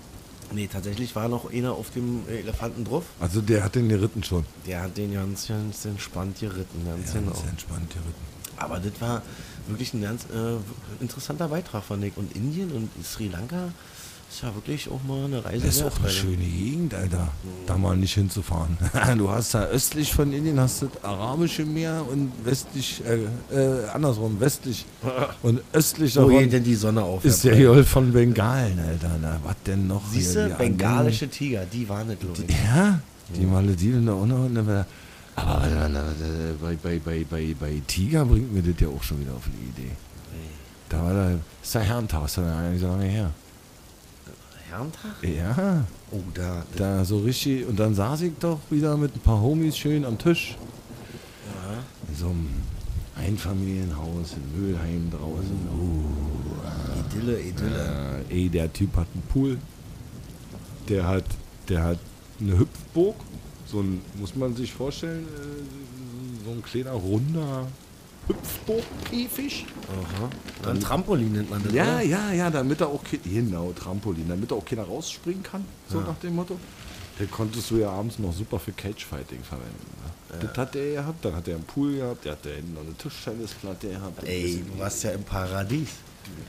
Nee, 0.55 0.69
tatsächlich 0.69 1.17
war 1.17 1.29
noch 1.29 1.53
einer 1.53 1.73
auf 1.73 1.91
dem 1.91 2.23
äh, 2.29 2.39
Elefanten 2.39 2.85
drauf. 2.85 3.05
Also 3.21 3.41
der 3.41 3.65
hat 3.65 3.75
den 3.75 3.89
geritten 3.89 4.23
schon. 4.23 4.45
Der 4.67 4.83
hat 4.83 4.97
den 4.97 5.13
ganz, 5.13 5.49
ganz 5.49 5.85
entspannt 5.85 6.39
geritten, 6.41 6.87
ganz 6.87 7.13
genau. 7.13 7.31
das 7.31 7.41
ist 7.41 7.49
entspannt 7.49 7.91
geritten. 7.91 8.35
Aber 8.57 8.79
das 8.79 9.01
war 9.01 9.23
wirklich 9.67 9.93
ein 9.95 10.03
ganz 10.03 10.27
äh, 10.27 10.57
interessanter 11.01 11.49
Beitrag, 11.49 11.83
fand 11.83 12.05
ich. 12.05 12.17
Und 12.17 12.37
Indien 12.37 12.71
und 12.71 12.89
Sri 13.05 13.29
Lanka 13.29 13.73
ist 14.35 14.43
ja 14.43 14.55
wirklich 14.55 14.91
auch 14.91 15.01
mal 15.05 15.25
eine 15.27 15.45
Reise 15.45 15.67
Das 15.67 15.77
ist 15.77 15.83
auch 15.83 15.97
eine 15.97 16.07
Alter. 16.07 16.11
schöne 16.11 16.45
Gegend, 16.45 16.93
Alter. 16.93 17.29
Da 17.67 17.79
mal 17.79 17.97
nicht 17.97 18.15
hinzufahren. 18.15 18.77
du 19.19 19.31
hast 19.31 19.55
da 19.55 19.67
östlich 19.67 20.13
von 20.13 20.33
Indien 20.33 20.59
hast 20.59 20.83
du 20.83 20.87
das 20.87 21.05
Arabische 21.05 21.65
Meer 21.65 22.05
und 22.11 22.33
westlich, 22.45 23.01
äh, 23.07 23.55
äh, 23.55 23.89
andersrum, 23.93 24.41
westlich 24.41 24.87
und 25.43 25.61
östlich 25.73 26.17
Wo 26.17 26.27
geht 26.27 26.53
denn 26.53 26.65
die 26.65 26.75
Sonne 26.75 27.03
auf? 27.03 27.25
ist 27.25 27.45
der? 27.45 27.57
Golf 27.65 27.89
von 27.89 28.13
Bengalen, 28.13 28.79
Alter. 28.81 29.17
Na, 29.23 29.39
was 29.45 29.55
denn 29.67 29.87
noch? 29.87 30.03
Siehst 30.11 30.33
hier, 30.33 30.49
du, 30.49 30.51
die 30.51 30.55
bengalische 30.57 31.29
Tiger, 31.29 31.65
die 31.73 31.89
waren 31.89 32.09
nicht, 32.09 32.19
ich. 32.23 32.55
Ja, 32.67 32.99
die 33.37 33.47
Malediven 33.47 34.05
da 34.07 34.15
unten. 34.15 34.57
Aber 34.57 34.85
warte 35.37 35.75
mal, 35.75 35.95
warte, 35.95 36.55
bei, 36.61 36.77
bei, 36.77 36.99
bei, 36.99 37.25
bei, 37.31 37.55
bei 37.59 37.83
Tiger 37.87 38.25
bringt 38.25 38.53
mir 38.53 38.63
das 38.63 38.81
ja 38.81 38.89
auch 38.89 39.03
schon 39.03 39.21
wieder 39.21 39.33
auf 39.35 39.45
die 39.47 39.81
Idee. 39.83 39.93
Da 40.89 41.03
war 41.03 41.15
da, 41.15 41.31
das 41.31 41.39
ist 41.63 41.75
der 41.75 41.83
Herrentag, 41.83 42.25
ist 42.25 42.37
ja 42.37 42.43
gar 42.43 42.69
nicht 42.69 42.81
so 42.81 42.89
lange 42.89 43.05
her. 43.05 43.31
Herrentag? 44.75 45.23
Ja, 45.23 45.85
Oh, 46.11 46.21
da. 46.35 46.65
da 46.77 47.05
so 47.05 47.19
richtig. 47.19 47.67
Und 47.67 47.79
dann 47.79 47.95
saß 47.95 48.23
ich 48.23 48.33
doch 48.41 48.59
wieder 48.71 48.97
mit 48.97 49.15
ein 49.15 49.21
paar 49.21 49.41
Homies 49.41 49.77
schön 49.77 50.05
am 50.05 50.19
Tisch. 50.19 50.57
In 52.09 52.15
so 52.17 52.27
einem 52.27 52.49
Einfamilienhaus 53.17 54.35
in 54.35 54.61
Mülheim 54.61 55.11
draußen. 55.11 55.69
Uh, 55.79 57.01
Idylle, 57.17 57.41
Idylle. 57.41 58.25
äh, 58.31 58.35
ey, 58.35 58.49
der 58.49 58.73
Typ 58.73 58.97
hat 58.97 59.07
einen 59.15 59.23
Pool. 59.33 59.59
Der 60.89 61.07
hat, 61.07 61.25
der 61.69 61.83
hat 61.83 61.99
eine 62.41 62.59
Hüpfburg. 62.59 63.17
So 63.67 63.81
ein, 63.81 64.01
muss 64.19 64.35
man 64.37 64.55
sich 64.55 64.73
vorstellen, 64.73 65.25
äh, 65.25 66.45
so 66.45 66.51
ein 66.53 66.63
kleiner 66.63 66.93
runder 66.93 67.67
Hüpfburgkäfig. 68.29 69.67
Ein 70.67 70.81
Trampolin 70.81 71.33
nennt 71.33 71.51
man 71.51 71.63
das. 71.63 71.73
Ja, 71.73 71.85
oder? 71.97 72.03
ja, 72.03 72.33
ja, 72.33 72.51
damit 72.51 72.81
er 72.81 72.89
auch 72.89 73.03
genau 73.25 73.73
Trampolin, 73.73 74.29
damit 74.29 74.53
auch 74.53 74.65
keiner 74.65 74.85
rausspringen 74.85 75.43
kann, 75.43 75.65
so 75.89 76.01
nach 76.01 76.19
dem 76.19 76.35
Motto. 76.35 76.59
Den 77.19 77.31
konntest 77.31 77.71
du 77.71 77.77
ja 77.77 77.91
abends 77.91 78.19
noch 78.19 78.33
super 78.33 78.59
für 78.59 78.73
Cagefighting 78.73 79.43
verwenden. 79.45 79.87
Ne? 80.05 80.39
Das 80.49 80.57
hat 80.57 80.75
er 80.75 80.95
gehabt, 80.95 81.25
dann 81.25 81.37
hat 81.37 81.47
er 81.47 81.55
einen 81.57 81.65
Pool 81.65 81.95
gehabt, 81.97 82.25
der 82.25 82.33
hat 82.33 82.45
da 82.45 82.51
hinten 82.51 82.75
noch 82.75 82.81
eine 82.81 82.95
Tischtennisplatte 82.95 83.89
gehabt. 83.89 84.25
Ey, 84.25 84.65
du 84.67 84.79
warst 84.81 85.05
ja 85.05 85.13
im 85.13 85.23
Paradies. 85.23 85.91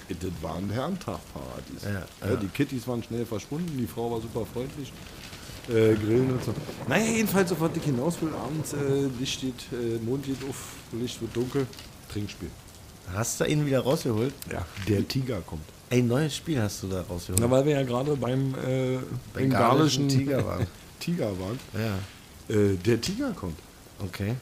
Das 0.07 0.31
war 0.41 0.55
ein 0.55 0.69
Herrentagparadies. 0.69 1.83
Ja, 1.83 1.91
Ja, 2.25 2.31
ja. 2.31 2.35
Die 2.37 2.47
Kittys 2.47 2.87
waren 2.87 3.03
schnell 3.03 3.25
verschwunden, 3.25 3.77
die 3.77 3.85
Frau 3.85 4.09
war 4.09 4.21
super 4.21 4.45
freundlich. 4.51 4.91
Äh, 5.67 5.95
grillen 5.95 6.31
und 6.31 6.43
so. 6.43 6.53
Naja, 6.87 7.05
jedenfalls 7.11 7.49
sofort 7.49 7.75
ich 7.77 7.83
hinaus 7.83 8.21
will 8.21 8.29
abends, 8.33 8.73
äh, 8.73 9.07
Licht 9.19 9.33
steht, 9.39 9.55
äh, 9.71 9.97
Mond 10.03 10.23
geht 10.25 10.37
auf, 10.47 10.55
Licht 10.91 11.19
wird 11.21 11.35
dunkel, 11.35 11.65
Trinkspiel. 12.11 12.49
Hast 13.13 13.39
du 13.39 13.45
ihn 13.45 13.65
wieder 13.65 13.79
rausgeholt? 13.81 14.33
Ja, 14.51 14.65
der 14.87 15.07
Tiger 15.07 15.41
kommt. 15.41 15.63
Ein 15.89 16.07
neues 16.07 16.35
Spiel 16.35 16.61
hast 16.61 16.81
du 16.83 16.87
da 16.87 17.01
rausgeholt. 17.01 17.39
Na, 17.39 17.49
weil 17.49 17.65
wir 17.65 17.73
ja 17.73 17.83
gerade 17.83 18.15
beim 18.15 18.53
äh, 18.55 18.97
Bengalischen 19.33 20.07
Tiger 20.09 20.45
waren. 20.45 20.67
Tiger 20.99 21.31
waren. 21.39 21.59
ja, 21.73 22.55
Äh, 22.55 22.75
der 22.77 22.99
Tiger 23.01 23.31
kommt. 23.31 23.57
okay. 23.99 24.35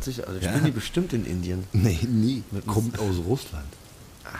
Sich, 0.00 0.26
also 0.26 0.40
Ja. 0.40 0.48
spielen 0.48 0.64
die 0.64 0.70
bestimmt 0.70 1.12
in 1.12 1.26
Indien. 1.26 1.64
Nee, 1.72 1.98
nie. 2.08 2.42
Mit- 2.50 2.66
Kommt 2.66 2.98
aus 2.98 3.16
Russland. 3.26 3.66
Ja. 4.24 4.30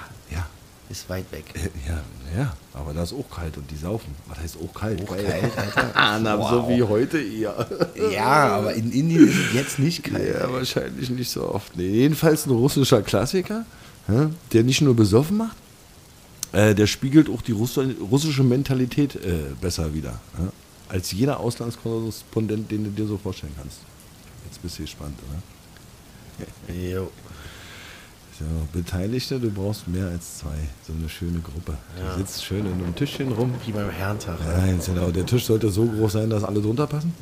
Ist 0.88 1.08
weit 1.10 1.24
weg. 1.32 1.44
Äh, 1.54 1.68
Ja, 1.88 2.02
ja, 2.36 2.56
aber 2.72 2.94
da 2.94 3.02
ist 3.02 3.12
auch 3.12 3.28
kalt 3.34 3.56
und 3.56 3.68
die 3.70 3.76
saufen. 3.76 4.14
Was 4.28 4.38
heißt 4.38 4.56
auch 4.62 4.72
kalt? 4.72 5.02
Auch 5.02 5.08
kalt, 5.16 5.26
Alter. 5.56 6.20
Na, 6.20 6.36
so 6.36 6.62
Wow. 6.62 6.68
wie 6.68 6.82
heute 6.82 7.18
eher. 7.18 7.66
Ja, 8.12 8.56
aber 8.58 8.74
in 8.74 8.92
Indien 8.92 9.26
ist 9.28 9.34
es 9.36 9.52
jetzt 9.54 9.78
nicht 9.80 10.04
kalt. 10.04 10.24
Ja, 10.40 10.52
wahrscheinlich 10.52 11.10
nicht 11.10 11.30
so 11.30 11.52
oft. 11.52 11.76
Nee, 11.76 11.88
jedenfalls 11.88 12.46
ein 12.46 12.50
russischer 12.50 13.02
Klassiker, 13.02 13.64
der 14.52 14.62
nicht 14.62 14.80
nur 14.80 14.94
besoffen 14.94 15.38
macht, 15.38 15.56
äh, 16.52 16.72
der 16.74 16.86
spiegelt 16.86 17.28
auch 17.28 17.42
die 17.42 17.50
Russ 17.52 17.76
russische 17.78 18.44
Mentalität 18.44 19.16
äh, 19.16 19.38
besser 19.60 19.92
wieder. 19.92 20.20
Als 20.88 21.10
jeder 21.10 21.40
Auslandskorrespondent, 21.40 22.70
den 22.70 22.84
du 22.84 22.90
dir 22.90 23.08
so 23.08 23.18
vorstellen 23.18 23.52
kannst. 23.58 23.78
Jetzt 24.48 24.62
bist 24.62 24.78
du 24.78 24.82
gespannt, 24.82 25.18
oder? 25.28 26.72
Jo. 26.72 27.10
So, 28.38 28.44
Beteiligte, 28.72 29.40
du 29.40 29.50
brauchst 29.50 29.88
mehr 29.88 30.08
als 30.08 30.38
zwei. 30.38 30.56
So 30.86 30.92
eine 30.92 31.08
schöne 31.08 31.38
Gruppe. 31.40 31.78
Du 31.96 32.18
sitzt 32.18 32.44
schön 32.44 32.66
in 32.66 32.72
einem 32.72 32.94
Tischchen 32.94 33.32
rum. 33.32 33.54
Wie 33.64 33.72
beim 33.72 33.88
Herrentag. 33.88 34.38
Ja, 34.40 34.66
jetzt 34.66 34.86
genau. 34.86 35.10
Der 35.10 35.24
Tisch 35.24 35.46
sollte 35.46 35.70
so 35.70 35.86
groß 35.86 36.12
sein, 36.12 36.28
dass 36.28 36.44
alle 36.44 36.60
drunter 36.60 36.86
passen. 36.86 37.14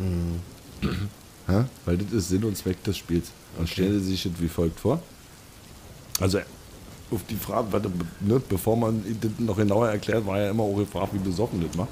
Ja? 1.47 1.67
Weil 1.85 1.99
das 1.99 2.13
ist 2.13 2.29
Sinn 2.31 2.43
und 2.43 2.57
Zweck 2.57 2.83
des 2.83 2.97
Spiels. 2.97 3.31
Und 3.59 3.69
stellen 3.69 4.01
Sie 4.01 4.11
sich 4.11 4.25
das 4.25 4.33
wie 4.41 4.49
folgt 4.49 4.81
vor. 4.81 5.01
Also 6.21 6.41
auf 7.11 7.23
die 7.29 7.37
Frage, 7.37 7.69
warte, 7.71 7.91
ne, 8.21 8.41
bevor 8.49 8.77
man 8.77 9.05
das 9.21 9.31
noch 9.39 9.57
genauer 9.57 9.89
erklärt, 9.89 10.27
war 10.27 10.41
ja 10.41 10.51
immer 10.51 10.65
auch 10.65 10.77
gefragt, 10.77 11.13
wie 11.13 11.19
besoffen 11.19 11.65
das 11.65 11.77
macht. 11.77 11.91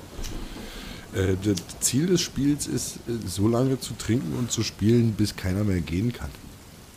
Äh, 1.15 1.37
das 1.45 1.63
Ziel 1.81 2.07
des 2.07 2.21
Spiels 2.21 2.67
ist, 2.67 2.97
äh, 3.07 3.29
so 3.29 3.47
lange 3.47 3.79
zu 3.79 3.95
trinken 3.95 4.37
und 4.37 4.51
zu 4.51 4.63
spielen, 4.63 5.13
bis 5.13 5.37
keiner 5.37 5.63
mehr 5.63 5.81
gehen 5.81 6.13
kann. 6.13 6.31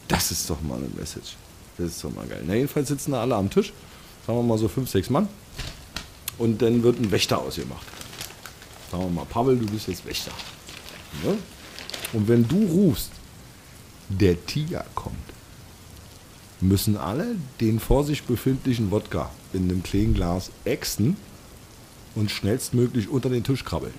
Das 0.08 0.32
ist 0.32 0.50
doch 0.50 0.62
mal 0.62 0.78
eine 0.78 0.88
Message. 0.98 1.36
Das 1.78 1.88
ist 1.88 2.04
doch 2.04 2.14
mal 2.14 2.26
geil. 2.26 2.44
Na, 2.46 2.56
jedenfalls 2.56 2.88
sitzen 2.88 3.12
da 3.12 3.22
alle 3.22 3.36
am 3.36 3.50
Tisch. 3.50 3.74
Sagen 4.26 4.40
wir 4.40 4.44
mal 4.44 4.58
so 4.58 4.68
fünf, 4.68 4.90
sechs 4.90 5.10
Mann. 5.10 5.28
Und 6.38 6.62
dann 6.62 6.84
wird 6.84 7.00
ein 7.00 7.12
Wächter 7.12 7.40
ausgemacht. 7.40 7.86
Sagen 8.92 9.04
wir 9.04 9.10
mal, 9.10 9.26
Pavel, 9.26 9.58
du 9.58 9.66
bist 9.66 9.88
jetzt 9.88 10.06
Wächter. 10.06 10.32
Ne? 11.24 11.38
Und 12.14 12.28
wenn 12.28 12.48
du 12.48 12.66
rufst, 12.66 13.12
der 14.10 14.44
Tiger 14.46 14.86
kommt, 14.96 15.16
müssen 16.62 16.98
alle 16.98 17.36
den 17.60 17.80
vor 17.80 18.04
sich 18.04 18.24
befindlichen 18.24 18.92
Wodka 18.92 19.30
in 19.54 19.64
einem 19.64 19.84
kleinen 19.84 20.14
Glas 20.14 20.52
ächzen 20.64 21.18
und 22.16 22.32
schnellstmöglich 22.32 23.10
unter 23.10 23.30
den 23.30 23.44
Tisch 23.44 23.66
krabbeln. 23.66 23.94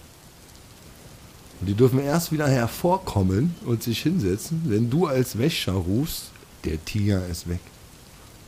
Und 1.61 1.69
die 1.69 1.75
dürfen 1.75 2.01
erst 2.01 2.33
wieder 2.33 2.49
hervorkommen 2.49 3.55
und 3.65 3.83
sich 3.83 4.03
hinsetzen, 4.03 4.63
wenn 4.67 4.91
du 4.91 5.07
als 5.07 5.39
Wächter 5.39 5.73
rufst, 5.73 6.31
der 6.67 6.85
Tiger 6.85 7.27
ist 7.27 7.49
weg. 7.49 7.61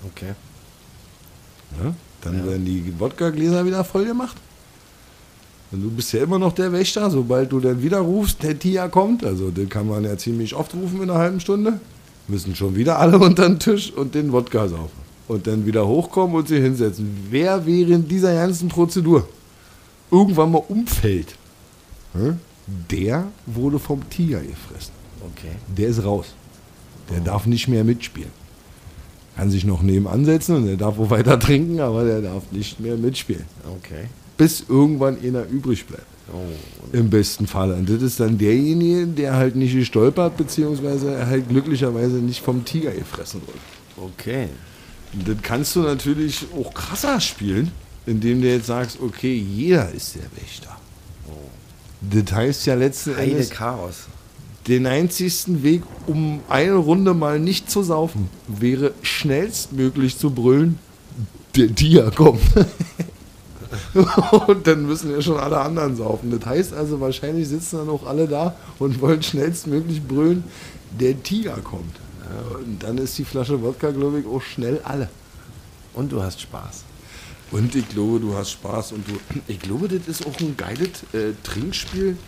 Okay. 0.05 0.35
Ja? 1.83 1.95
Dann 2.23 2.47
werden 2.47 2.65
die 2.65 2.93
Wodka-Gläser 2.99 3.65
wieder 3.65 3.85
voll 3.85 4.05
gemacht. 4.05 4.37
Und 5.71 5.83
du 5.83 5.91
bist 5.91 6.13
ja 6.13 6.23
immer 6.23 6.39
noch 6.39 6.53
der 6.53 6.73
Wächter, 6.73 7.11
sobald 7.11 7.53
du 7.53 7.61
dann 7.61 7.83
wieder 7.83 7.99
rufst, 7.99 8.43
der 8.43 8.59
Tiger 8.59 8.89
kommt. 8.89 9.25
Also 9.25 9.51
den 9.51 9.69
kann 9.69 9.87
man 9.87 10.05
ja 10.05 10.17
ziemlich 10.17 10.55
oft 10.55 10.75
rufen 10.75 11.03
in 11.03 11.11
einer 11.11 11.19
halben 11.19 11.41
Stunde. 11.41 11.81
Müssen 12.27 12.55
schon 12.55 12.75
wieder 12.75 12.99
alle 12.99 13.19
unter 13.29 13.49
den 13.49 13.59
Tisch 13.59 13.93
und 13.93 14.15
den 14.15 14.33
Wodka 14.33 14.69
saufen. 14.69 15.09
Und 15.29 15.47
dann 15.47 15.67
wieder 15.67 15.87
hochkommen 15.87 16.37
und 16.37 16.49
sich 16.49 16.63
hinsetzen. 16.63 17.27
Wer 17.31 17.67
während 17.67 18.11
dieser 18.11 18.35
ganzen 18.35 18.69
Prozedur 18.69 19.29
irgendwann 20.11 20.53
mal 20.53 20.63
umfällt, 20.69 21.37
hä, 22.15 22.33
der 22.91 23.29
wurde 23.45 23.79
vom 23.79 24.09
Tiger 24.09 24.41
gefressen. 24.41 24.93
Okay. 25.21 25.53
Der 25.77 25.89
ist 25.89 26.03
raus. 26.03 26.35
Der 27.11 27.21
darf 27.21 27.47
nicht 27.47 27.69
mehr 27.69 27.85
mitspielen. 27.85 28.31
Kann 29.37 29.51
sich 29.51 29.65
noch 29.65 29.83
nebenan 29.83 30.25
setzen 30.25 30.57
und 30.57 30.67
der 30.67 30.77
darf 30.77 30.99
auch 30.99 31.11
weiter 31.11 31.39
trinken, 31.39 31.81
aber 31.81 32.05
der 32.05 32.21
darf 32.21 32.43
nicht 32.51 32.81
mehr 32.81 32.97
mitspielen. 32.97 33.45
Okay. 33.77 34.07
Bis 34.37 34.65
irgendwann 34.69 35.19
einer 35.23 35.47
übrig 35.47 35.87
bleibt. 35.87 36.07
Oh. 36.33 36.97
Im 36.97 37.09
besten 37.09 37.47
Fall. 37.47 37.73
Und 37.73 37.89
das 37.89 38.03
ist 38.03 38.21
dann 38.21 38.37
derjenige, 38.37 39.07
der 39.07 39.35
halt 39.35 39.57
nicht 39.57 39.75
gestolpert, 39.75 40.37
beziehungsweise 40.37 41.27
halt 41.27 41.49
glücklicherweise 41.49 42.17
nicht 42.17 42.43
vom 42.45 42.65
Tiger 42.65 42.91
gefressen 42.91 43.41
wurde. 43.47 44.11
Okay. 44.13 44.49
Und 45.13 45.27
das 45.27 45.37
kannst 45.43 45.75
du 45.77 45.81
natürlich 45.81 46.47
auch 46.55 46.75
krasser 46.75 47.21
spielen, 47.21 47.71
indem 48.07 48.43
du 48.43 48.49
jetzt 48.49 48.67
sagst, 48.67 48.99
okay, 49.01 49.35
jeder 49.35 49.91
ist 49.93 50.17
der 50.17 50.25
Wächter. 50.43 50.77
Das 52.01 52.33
heißt 52.33 52.67
ja 52.67 52.75
letzten 52.75 53.17
Heide 53.17 53.33
Endes, 53.33 53.51
Chaos. 53.51 54.07
Den 54.69 54.87
einzigsten 54.87 55.63
Weg, 55.63 55.83
um 56.07 56.41
eine 56.49 56.75
Runde 56.75 57.15
mal 57.15 57.41
nicht 57.41 57.71
zu 57.71 57.83
saufen, 57.83 58.29
wäre 58.47 58.93
schnellstmöglich 59.03 60.19
zu 60.19 60.31
brüllen, 60.31 60.79
der 61.57 61.75
Tiger 61.75 62.11
kommt. 62.11 62.43
und 64.47 64.67
dann 64.67 64.87
müssen 64.87 65.11
ja 65.11 65.23
schon 65.23 65.39
alle 65.39 65.59
anderen 65.61 65.97
saufen. 65.97 66.31
Das 66.31 66.47
heißt 66.47 66.75
also, 66.75 67.01
wahrscheinlich 67.01 67.49
sitzen 67.49 67.79
dann 67.79 67.89
auch 67.89 68.07
alle 68.07 68.29
da 68.29 68.55
und 68.79 69.01
wollen 69.01 69.23
schnellstmöglich 69.23 70.03
brüllen, 70.03 70.45
der 71.01 71.23
Tiger 71.23 71.57
kommt. 71.63 71.97
Und 72.55 72.83
dann 72.83 72.99
ist 72.99 73.17
die 73.17 73.25
Flasche 73.25 73.63
Wodka, 73.63 73.91
glaube 73.91 74.21
ich, 74.21 74.27
auch 74.27 74.43
schnell 74.43 74.81
alle. 74.85 75.09
Und 75.95 76.13
du 76.13 76.23
hast 76.23 76.43
Spaß. 76.43 76.85
Und 77.51 77.75
ich 77.75 77.89
glaube, 77.89 78.21
du 78.21 78.35
hast 78.35 78.51
Spaß 78.51 78.93
und 78.93 79.09
du. 79.09 79.15
Ich 79.47 79.59
glaube, 79.59 79.89
das 79.89 80.07
ist 80.07 80.27
auch 80.27 80.39
ein 80.39 80.55
geiles 80.57 81.03
äh, 81.15 81.33
Trinkspiel 81.43 82.19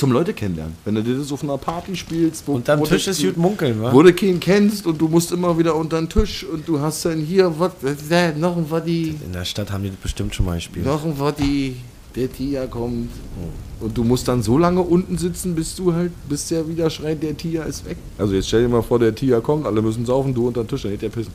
zum 0.00 0.12
Leute 0.12 0.32
kennenlernen. 0.32 0.74
Wenn 0.84 0.94
du 0.96 1.02
das 1.02 1.30
auf 1.30 1.42
einer 1.44 1.58
Party 1.58 1.94
spielst, 1.94 2.42
wo, 2.48 2.54
Unterm 2.54 2.80
wo 2.80 2.86
Tisch 2.86 3.04
du- 3.04 3.10
ist 3.10 3.22
gut 3.22 3.36
munkeln, 3.36 3.80
wa? 3.82 3.92
Wo 3.92 4.02
du 4.02 4.12
keinen 4.12 4.40
kennst 4.40 4.86
und 4.86 5.00
du 5.00 5.08
musst 5.08 5.30
immer 5.30 5.56
wieder 5.58 5.76
unter 5.76 5.98
den 6.00 6.08
Tisch 6.08 6.44
und 6.44 6.66
du 6.66 6.80
hast 6.80 7.04
dann 7.04 7.20
hier, 7.20 7.52
was, 7.58 7.72
noch 8.38 8.56
ein 8.56 8.70
Woddy, 8.70 9.14
In 9.24 9.32
der 9.32 9.44
Stadt 9.44 9.70
haben 9.70 9.84
die 9.84 9.90
das 9.90 9.98
bestimmt 9.98 10.34
schon 10.34 10.46
mal 10.46 10.54
gespielt. 10.56 10.84
noch 10.86 11.04
ein 11.04 11.18
Woddy, 11.18 11.76
der 12.16 12.32
Tiger 12.32 12.66
kommt. 12.66 13.10
Und 13.80 13.96
du 13.96 14.02
musst 14.02 14.26
dann 14.26 14.42
so 14.42 14.58
lange 14.58 14.80
unten 14.80 15.16
sitzen, 15.18 15.54
bis 15.54 15.76
du 15.76 15.92
halt, 15.94 16.12
bis 16.28 16.48
der 16.48 16.66
wieder 16.68 16.90
schreit, 16.90 17.22
der 17.22 17.36
Tiger 17.36 17.66
ist 17.66 17.84
weg. 17.84 17.96
Also 18.18 18.34
jetzt 18.34 18.48
stell 18.48 18.62
dir 18.62 18.68
mal 18.68 18.82
vor, 18.82 18.98
der 18.98 19.14
Tiger 19.14 19.40
kommt, 19.40 19.66
alle 19.66 19.80
müssen 19.82 20.04
saufen, 20.06 20.34
du 20.34 20.48
unter 20.48 20.64
den 20.64 20.68
Tisch, 20.68 20.82
dann 20.82 20.90
geht 20.92 21.02
der 21.02 21.08
pissen. 21.10 21.32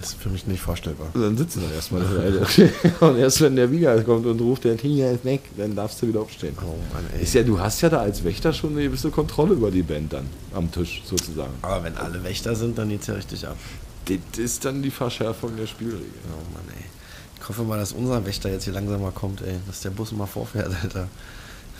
Das 0.00 0.10
ist 0.10 0.15
für 0.26 0.32
mich 0.32 0.46
nicht 0.46 0.60
vorstellbar. 0.60 1.08
Und 1.14 1.22
dann 1.22 1.36
sitzen 1.36 1.62
wir 1.62 1.74
erstmal 1.74 2.04
eine 2.04 2.18
Weile. 2.18 2.46
Und 3.00 3.18
erst 3.18 3.40
wenn 3.40 3.54
der 3.54 3.70
Wiegald 3.70 4.04
kommt 4.04 4.26
und 4.26 4.40
ruft, 4.40 4.64
der 4.64 4.76
Tiger 4.76 5.12
ist 5.12 5.24
weg, 5.24 5.42
dann 5.56 5.74
darfst 5.76 6.02
du 6.02 6.08
wieder 6.08 6.20
aufstehen. 6.20 6.56
Oh 6.60 6.74
Mann, 6.92 7.04
ey. 7.14 7.22
Ist 7.22 7.34
ja, 7.34 7.42
du 7.42 7.58
hast 7.58 7.80
ja 7.80 7.88
da 7.88 8.00
als 8.00 8.24
Wächter 8.24 8.52
schon 8.52 8.72
eine 8.72 8.82
gewisse 8.82 9.10
Kontrolle 9.10 9.54
über 9.54 9.70
die 9.70 9.82
Band 9.82 10.12
dann 10.12 10.26
am 10.52 10.70
Tisch 10.70 11.02
sozusagen. 11.04 11.52
Aber 11.62 11.84
wenn 11.84 11.96
alle 11.96 12.22
Wächter 12.24 12.56
sind, 12.56 12.76
dann 12.76 12.88
geht's 12.88 13.06
ja 13.06 13.14
richtig 13.14 13.46
ab. 13.46 13.56
Das 14.06 14.38
ist 14.38 14.64
dann 14.64 14.82
die 14.82 14.90
Verschärfung 14.90 15.56
der 15.56 15.66
Spielregel. 15.66 16.06
Oh 16.32 16.54
Mann, 16.54 16.64
ey. 16.76 16.84
Ich 17.40 17.48
hoffe 17.48 17.62
mal, 17.62 17.78
dass 17.78 17.92
unser 17.92 18.24
Wächter 18.26 18.50
jetzt 18.50 18.64
hier 18.64 18.72
langsam 18.72 19.02
mal 19.02 19.12
kommt, 19.12 19.42
ey. 19.42 19.54
Dass 19.66 19.80
der 19.80 19.90
Bus 19.90 20.10
mal 20.12 20.26
vorfährt, 20.26 20.72
Alter. 20.82 21.08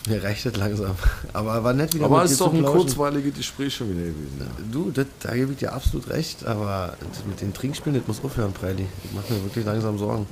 Mir 0.07 0.23
reicht 0.23 0.45
das 0.45 0.55
langsam. 0.55 0.95
Aber 1.33 1.63
war 1.63 1.73
nett 1.73 1.93
wieder 1.93 2.05
Aber 2.05 2.23
es 2.23 2.31
ist 2.31 2.41
doch 2.41 2.53
ein 2.53 2.63
kurzweiliges 2.63 3.33
Gespräch 3.33 3.75
schon 3.75 3.89
wieder 3.89 4.01
gewesen. 4.01 4.37
Ja. 4.39 4.45
Du, 4.71 4.91
das, 4.91 5.05
da 5.19 5.33
gebe 5.35 5.51
ich 5.51 5.57
dir 5.57 5.73
absolut 5.73 6.09
recht, 6.09 6.45
aber 6.45 6.95
mit 7.27 7.41
den 7.41 7.53
Trinkspielen, 7.53 7.99
das 7.99 8.07
muss 8.07 8.23
aufhören, 8.23 8.53
Preili. 8.53 8.85
Ich 9.03 9.13
mache 9.13 9.33
mir 9.33 9.43
wirklich 9.43 9.65
langsam 9.65 9.97
Sorgen. 9.97 10.25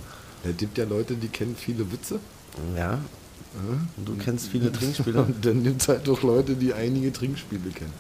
Es 0.44 0.56
gibt 0.58 0.78
ja 0.78 0.86
Leute, 0.86 1.16
die 1.16 1.28
kennen 1.28 1.56
viele 1.58 1.92
Witze. 1.92 2.20
Ja. 2.78 3.00
Und 3.98 4.08
du 4.08 4.16
kennst 4.16 4.50
viele 4.50 4.72
Trinkspiele. 4.72 5.22
Und 5.24 5.46
dann 5.46 5.64
gibt 5.64 5.82
es 5.82 5.88
halt 5.88 6.08
doch 6.08 6.22
Leute, 6.24 6.56
die 6.56 6.74
einige 6.74 7.12
Trinkspiele 7.12 7.70
kennen. 7.70 7.94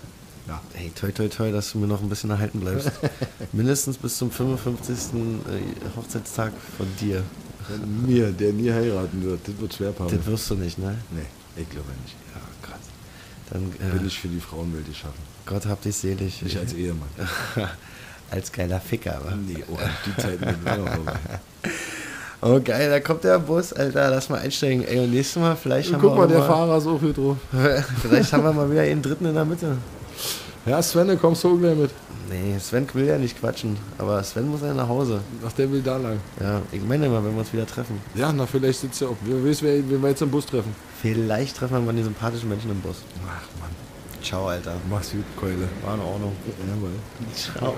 Ja. 0.47 0.61
Hey, 0.73 0.91
toi, 0.93 1.11
toi, 1.11 1.27
toi, 1.27 1.51
dass 1.51 1.71
du 1.71 1.79
mir 1.79 1.88
noch 1.88 2.01
ein 2.01 2.09
bisschen 2.09 2.29
erhalten 2.29 2.59
bleibst. 2.59 2.91
Mindestens 3.51 3.97
bis 3.97 4.17
zum 4.17 4.29
55. 4.29 4.95
äh, 4.97 5.97
Hochzeitstag 5.97 6.51
von 6.77 6.88
dir. 7.01 7.23
Von 7.67 8.05
mir, 8.05 8.31
der 8.31 8.53
nie 8.53 8.71
heiraten 8.71 9.23
wird, 9.23 9.39
das 9.47 9.57
wird 9.59 9.73
schwer, 9.73 9.91
Pavel. 9.91 10.15
Das 10.15 10.27
wirst 10.27 10.51
du 10.51 10.55
nicht, 10.55 10.77
ne? 10.77 10.95
Nee, 11.09 11.25
ich 11.55 11.69
glaube 11.69 11.89
nicht. 12.03 12.15
Ja, 12.33 12.41
krass. 12.67 12.79
Dann 13.49 13.71
äh, 14.01 14.05
ich 14.05 14.19
für 14.19 14.27
die 14.27 14.39
Frauenwelt 14.39 14.85
schaffen. 14.95 15.21
Gott 15.45 15.65
hab 15.65 15.81
dich 15.81 15.95
selig. 15.95 16.41
Nicht 16.41 16.57
als 16.57 16.73
Ehemann. 16.73 17.09
als 18.31 18.51
geiler 18.51 18.79
Ficker, 18.79 19.19
wa? 19.23 19.35
Nee, 19.35 19.63
oh, 19.71 19.77
die 20.05 20.21
Zeit 20.21 20.41
noch 20.41 20.87
vorbei. 20.87 21.19
Oh 22.41 22.59
geil, 22.63 22.89
da 22.89 22.99
kommt 22.99 23.23
der 23.23 23.39
Bus, 23.39 23.73
Alter, 23.73 24.11
lass 24.11 24.29
mal 24.29 24.39
einsteigen. 24.39 24.85
Ey, 24.87 24.99
und 24.99 25.11
nächstes 25.11 25.41
Mal 25.41 25.55
vielleicht 25.55 25.91
haben 25.91 26.01
Guck 26.01 26.11
wir 26.11 26.17
mal, 26.17 26.23
auch 26.25 26.27
der 26.27 26.39
mal, 26.39 26.47
Fahrer 26.47 26.77
ist 26.77 26.85
auch 26.85 26.99
hier 26.99 27.13
drauf. 27.13 27.37
vielleicht 28.01 28.33
haben 28.33 28.43
wir 28.43 28.53
mal 28.53 28.69
wieder 28.69 28.81
einen 28.81 29.01
dritten 29.01 29.25
in 29.25 29.33
der 29.33 29.45
Mitte. 29.45 29.77
Ja, 30.65 30.82
Svenne, 30.82 31.15
kommst 31.15 31.43
du 31.43 31.60
gleich 31.60 31.78
mit? 31.78 31.91
Nee, 32.28 32.58
Sven 32.58 32.88
will 32.93 33.06
ja 33.06 33.19
nicht 33.19 33.39
quatschen, 33.39 33.78
aber 33.99 34.23
Sven 34.23 34.49
muss 34.49 34.62
ja 34.62 34.73
nach 34.73 34.88
Hause. 34.88 35.21
Ach, 35.45 35.51
der 35.54 35.71
will 35.71 35.84
da 35.84 35.97
lang. 35.97 36.19
Ja, 36.39 36.60
ich 36.71 36.82
meine 36.82 37.08
mal, 37.08 37.23
wenn 37.23 37.34
wir 37.34 37.39
uns 37.41 37.54
wieder 37.54 37.67
treffen. 37.67 38.01
Ja, 38.15 38.34
na, 38.34 38.47
vielleicht 38.47 38.80
sitzt 38.80 38.99
er 39.04 39.10
auch. 39.10 39.17
Wer 39.23 39.45
weiß, 39.45 39.62
wen 39.62 40.01
wir 40.01 40.10
jetzt 40.10 40.23
im 40.23 40.32
Bus 40.32 40.47
treffen. 40.47 40.75
Vielleicht 41.04 41.56
treffen 41.58 41.73
wir 41.73 41.82
mal 41.82 41.93
die 41.93 42.01
sympathischen 42.01 42.49
Menschen 42.49 42.71
im 42.71 42.82
Bus. 42.82 43.04
Ach, 43.28 43.60
Mann. 43.60 43.69
Ciao, 44.23 44.47
Alter. 44.47 44.73
Mach's 44.89 45.12
gut, 45.12 45.23
Keule. 45.39 45.69
War 45.86 45.93
in 45.93 46.01
Ordnung. 46.01 46.32
Ja, 46.47 46.73
weil. 46.82 47.36
Ciao. 47.36 47.75